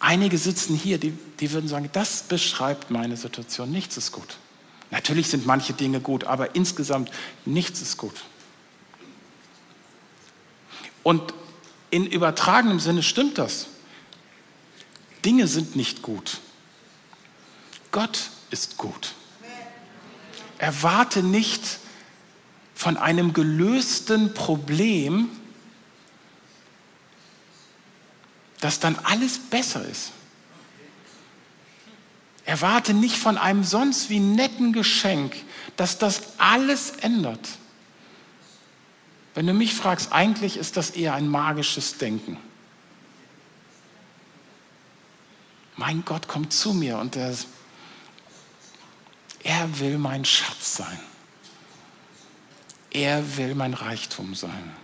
Einige 0.00 0.38
sitzen 0.38 0.76
hier, 0.76 0.98
die, 0.98 1.12
die 1.40 1.52
würden 1.52 1.68
sagen, 1.68 1.88
das 1.92 2.24
beschreibt 2.24 2.90
meine 2.90 3.16
Situation, 3.16 3.70
nichts 3.70 3.96
ist 3.96 4.12
gut. 4.12 4.36
Natürlich 4.90 5.28
sind 5.28 5.46
manche 5.46 5.72
Dinge 5.72 6.00
gut, 6.00 6.24
aber 6.24 6.54
insgesamt 6.54 7.10
nichts 7.44 7.80
ist 7.80 7.96
gut. 7.96 8.14
Und 11.02 11.34
in 11.90 12.06
übertragenem 12.06 12.80
Sinne 12.80 13.02
stimmt 13.02 13.38
das. 13.38 13.66
Dinge 15.24 15.46
sind 15.46 15.76
nicht 15.76 16.02
gut. 16.02 16.40
Gott 17.92 18.30
ist 18.50 18.76
gut. 18.76 19.14
Erwarte 20.58 21.22
nicht 21.22 21.62
von 22.74 22.96
einem 22.96 23.32
gelösten 23.32 24.34
Problem, 24.34 25.30
dass 28.64 28.80
dann 28.80 28.96
alles 29.02 29.38
besser 29.38 29.84
ist. 29.86 30.12
Erwarte 32.46 32.94
nicht 32.94 33.14
von 33.14 33.36
einem 33.36 33.62
sonst 33.62 34.08
wie 34.08 34.20
netten 34.20 34.72
Geschenk, 34.72 35.36
dass 35.76 35.98
das 35.98 36.38
alles 36.38 36.92
ändert. 36.92 37.46
Wenn 39.34 39.46
du 39.46 39.52
mich 39.52 39.74
fragst, 39.74 40.14
eigentlich 40.14 40.56
ist 40.56 40.78
das 40.78 40.88
eher 40.88 41.12
ein 41.12 41.28
magisches 41.28 41.98
Denken. 41.98 42.38
Mein 45.76 46.02
Gott 46.06 46.26
kommt 46.26 46.54
zu 46.54 46.72
mir 46.72 46.96
und 46.96 47.16
er, 47.16 47.36
er 49.42 49.78
will 49.78 49.98
mein 49.98 50.24
Schatz 50.24 50.76
sein. 50.76 51.00
Er 52.90 53.36
will 53.36 53.54
mein 53.54 53.74
Reichtum 53.74 54.34
sein. 54.34 54.83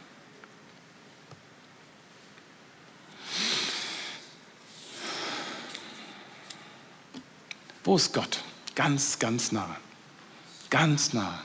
Wo 7.85 7.97
ist 7.97 8.12
Gott? 8.12 8.43
Ganz, 8.75 9.19
ganz 9.19 9.53
nah. 9.53 9.77
Ganz 10.69 11.12
nah. 11.12 11.43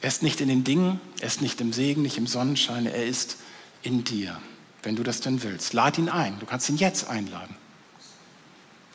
Er 0.00 0.08
ist 0.08 0.22
nicht 0.22 0.40
in 0.40 0.48
den 0.48 0.64
Dingen, 0.64 1.00
er 1.20 1.26
ist 1.26 1.42
nicht 1.42 1.60
im 1.60 1.72
Segen, 1.72 2.02
nicht 2.02 2.18
im 2.18 2.26
Sonnenschein, 2.26 2.86
er 2.86 3.04
ist 3.06 3.38
in 3.82 4.04
dir, 4.04 4.40
wenn 4.82 4.96
du 4.96 5.02
das 5.02 5.20
denn 5.20 5.42
willst. 5.42 5.72
Lad 5.72 5.98
ihn 5.98 6.08
ein, 6.08 6.38
du 6.38 6.46
kannst 6.46 6.68
ihn 6.68 6.76
jetzt 6.76 7.08
einladen. 7.08 7.56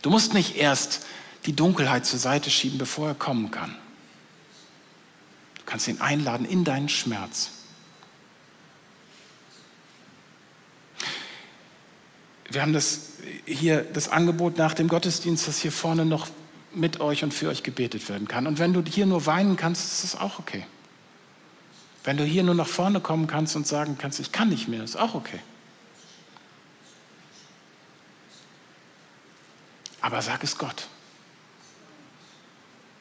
Du 0.01 0.09
musst 0.09 0.33
nicht 0.33 0.55
erst 0.55 1.05
die 1.45 1.53
Dunkelheit 1.55 2.05
zur 2.05 2.19
Seite 2.19 2.49
schieben, 2.49 2.77
bevor 2.77 3.09
er 3.09 3.15
kommen 3.15 3.51
kann. 3.51 3.75
Du 5.55 5.63
kannst 5.65 5.87
ihn 5.87 6.01
einladen 6.01 6.45
in 6.45 6.63
deinen 6.63 6.89
Schmerz. 6.89 7.49
Wir 12.51 12.61
haben 12.61 12.73
das 12.73 13.13
hier 13.45 13.81
das 13.81 14.09
Angebot 14.09 14.57
nach 14.57 14.73
dem 14.73 14.89
Gottesdienst, 14.89 15.47
dass 15.47 15.59
hier 15.59 15.71
vorne 15.71 16.05
noch 16.05 16.27
mit 16.73 16.99
euch 16.99 17.23
und 17.23 17.33
für 17.33 17.47
euch 17.47 17.63
gebetet 17.63 18.07
werden 18.09 18.27
kann. 18.27 18.45
Und 18.45 18.59
wenn 18.59 18.73
du 18.73 18.83
hier 18.83 19.05
nur 19.05 19.25
weinen 19.25 19.55
kannst, 19.55 19.85
ist 19.85 20.03
das 20.03 20.19
auch 20.19 20.37
okay. 20.39 20.65
Wenn 22.03 22.17
du 22.17 22.25
hier 22.25 22.43
nur 22.43 22.55
nach 22.55 22.67
vorne 22.67 22.99
kommen 22.99 23.27
kannst 23.27 23.55
und 23.55 23.67
sagen 23.67 23.97
kannst, 23.97 24.19
ich 24.19 24.31
kann 24.31 24.49
nicht 24.49 24.67
mehr, 24.67 24.83
ist 24.83 24.97
auch 24.97 25.15
okay. 25.15 25.39
Aber 30.01 30.21
sag 30.21 30.43
es 30.43 30.57
Gott. 30.57 30.87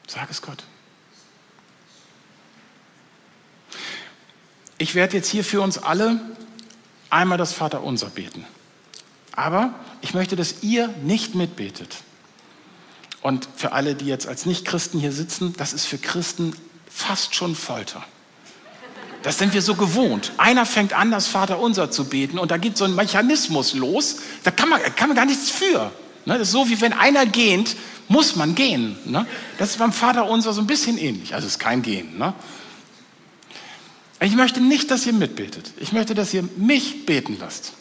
Sag 0.07 0.29
es 0.29 0.41
Gott. 0.41 0.63
Ich 4.77 4.95
werde 4.95 5.17
jetzt 5.17 5.29
hier 5.29 5.43
für 5.43 5.61
uns 5.61 5.77
alle 5.77 6.21
einmal 7.09 7.37
das 7.37 7.53
Vaterunser 7.53 8.09
beten. 8.09 8.45
Aber 9.35 9.73
ich 10.01 10.13
möchte, 10.13 10.35
dass 10.35 10.63
ihr 10.63 10.89
nicht 11.03 11.35
mitbetet. 11.35 11.97
Und 13.21 13.47
für 13.55 13.71
alle, 13.71 13.95
die 13.95 14.05
jetzt 14.05 14.27
als 14.27 14.45
Nichtchristen 14.45 14.99
hier 14.99 15.11
sitzen, 15.11 15.53
das 15.57 15.73
ist 15.73 15.85
für 15.85 15.97
Christen 15.97 16.53
fast 16.89 17.35
schon 17.35 17.55
Folter. 17.55 18.03
Das 19.23 19.37
sind 19.37 19.53
wir 19.53 19.61
so 19.61 19.75
gewohnt. 19.75 20.31
Einer 20.37 20.65
fängt 20.65 20.93
an, 20.93 21.11
das 21.11 21.27
Vaterunser 21.27 21.91
zu 21.91 22.05
beten 22.05 22.39
und 22.39 22.49
da 22.49 22.57
geht 22.57 22.77
so 22.77 22.85
ein 22.85 22.95
Mechanismus 22.95 23.75
los, 23.75 24.17
da 24.43 24.49
kann 24.49 24.69
man, 24.69 24.81
kann 24.95 25.09
man 25.09 25.15
gar 25.15 25.25
nichts 25.25 25.51
für. 25.51 25.91
Ne, 26.25 26.37
das 26.37 26.47
ist 26.47 26.51
so, 26.51 26.69
wie 26.69 26.81
wenn 26.81 26.93
einer 26.93 27.25
gähnt, 27.25 27.75
muss 28.07 28.35
man 28.35 28.55
gehen. 28.55 28.97
Ne? 29.05 29.25
Das 29.57 29.71
ist 29.71 29.77
beim 29.77 29.93
Vaterunser 29.93 30.53
so 30.53 30.61
ein 30.61 30.67
bisschen 30.67 30.97
ähnlich. 30.97 31.33
Also 31.33 31.47
es 31.47 31.53
ist 31.53 31.59
kein 31.59 31.81
Gehen. 31.81 32.17
Ne? 32.17 32.33
Ich 34.19 34.35
möchte 34.35 34.59
nicht, 34.59 34.91
dass 34.91 35.05
ihr 35.05 35.13
mitbetet. 35.13 35.71
Ich 35.77 35.93
möchte, 35.93 36.13
dass 36.13 36.33
ihr 36.33 36.43
mich 36.57 37.05
beten 37.05 37.37
lasst. 37.39 37.73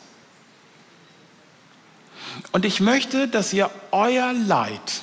Und 2.52 2.64
ich 2.64 2.80
möchte, 2.80 3.28
dass 3.28 3.52
ihr 3.52 3.70
euer 3.90 4.32
Leid 4.32 5.02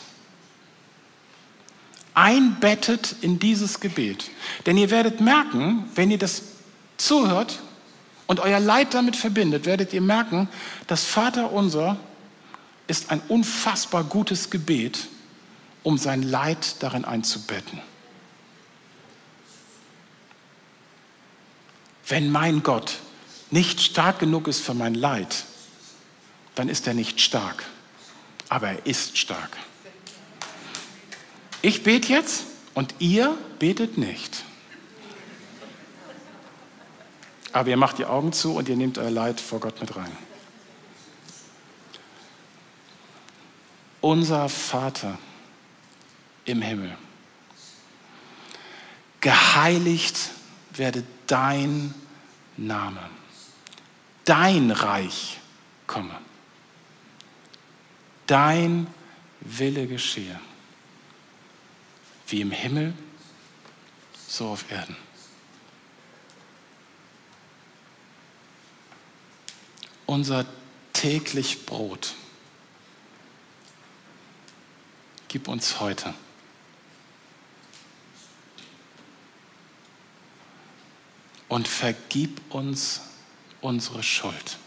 einbettet 2.14 3.16
in 3.22 3.38
dieses 3.40 3.80
Gebet. 3.80 4.32
Denn 4.66 4.78
ihr 4.78 4.90
werdet 4.90 5.22
merken, 5.22 5.90
wenn 5.96 6.10
ihr 6.10 6.18
das 6.18 6.42
zuhört 6.98 7.60
und 8.26 8.40
euer 8.40 8.60
Leid 8.60 8.94
damit 8.94 9.16
verbindet, 9.16 9.66
werdet 9.66 9.94
ihr 9.94 10.02
merken, 10.02 10.50
dass 10.88 11.04
Vater 11.06 11.52
unser 11.52 11.98
ist 12.88 13.12
ein 13.12 13.22
unfassbar 13.28 14.04
gutes 14.04 14.50
Gebet, 14.50 15.08
um 15.84 15.98
sein 15.98 16.24
Leid 16.24 16.78
darin 16.80 17.06
einzubetten. 17.06 17.82
Wenn 22.08 22.32
mein 22.32 22.64
Gott 22.64 23.00
nicht 23.52 23.82
stark 23.82 24.20
genug 24.20 24.48
ist 24.48 24.62
für 24.62 24.74
mein 24.74 24.96
Leid, 24.96 25.46
dann 26.58 26.70
ist 26.70 26.88
er 26.88 26.94
nicht 26.94 27.22
stark. 27.22 27.64
Aber 28.50 28.70
er 28.70 28.86
ist 28.86 29.18
stark. 29.18 29.58
Ich 31.62 31.84
bete 31.84 32.12
jetzt 32.12 32.46
und 32.74 32.96
ihr 33.00 33.38
betet 33.60 33.98
nicht. 33.98 34.44
Aber 37.52 37.70
ihr 37.70 37.78
macht 37.78 37.98
die 37.98 38.06
Augen 38.06 38.34
zu 38.34 38.56
und 38.56 38.70
ihr 38.70 38.76
nehmt 38.76 38.98
euer 38.98 39.12
Leid 39.12 39.40
vor 39.40 39.60
Gott 39.60 39.80
mit 39.82 39.96
rein. 39.96 40.12
Unser 44.02 44.48
Vater 44.48 45.18
im 46.46 46.62
Himmel, 46.62 46.96
geheiligt 49.20 50.18
werde 50.72 51.04
dein 51.26 51.94
Name, 52.56 53.10
dein 54.24 54.72
Reich 54.72 55.40
komme, 55.88 56.16
dein 58.28 58.88
Wille 59.42 59.88
geschehe, 59.88 60.40
wie 62.28 62.42
im 62.42 62.52
Himmel, 62.52 62.94
so 64.28 64.50
auf 64.50 64.70
Erden. 64.72 64.96
Unser 70.06 70.46
täglich 70.94 71.66
Brot 71.66 72.16
gib 75.28 75.48
uns 75.48 75.80
heute. 75.80 76.14
und 81.50 81.68
vergib 81.68 82.42
uns 82.54 83.02
unsere 83.62 84.04
Schuld. 84.04 84.58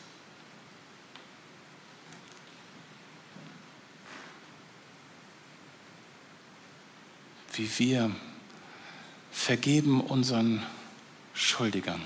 Wie 7.52 7.70
wir 7.78 8.10
vergeben 9.32 10.00
unseren 10.00 10.62
Schuldigern. 11.34 12.02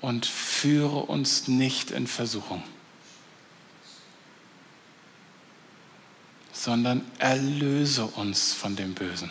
Und 0.00 0.26
führe 0.26 0.98
uns 0.98 1.48
nicht 1.48 1.90
in 1.90 2.06
Versuchung. 2.06 2.62
sondern 6.64 7.02
erlöse 7.18 8.06
uns 8.06 8.54
von 8.54 8.74
dem 8.74 8.94
Bösen. 8.94 9.30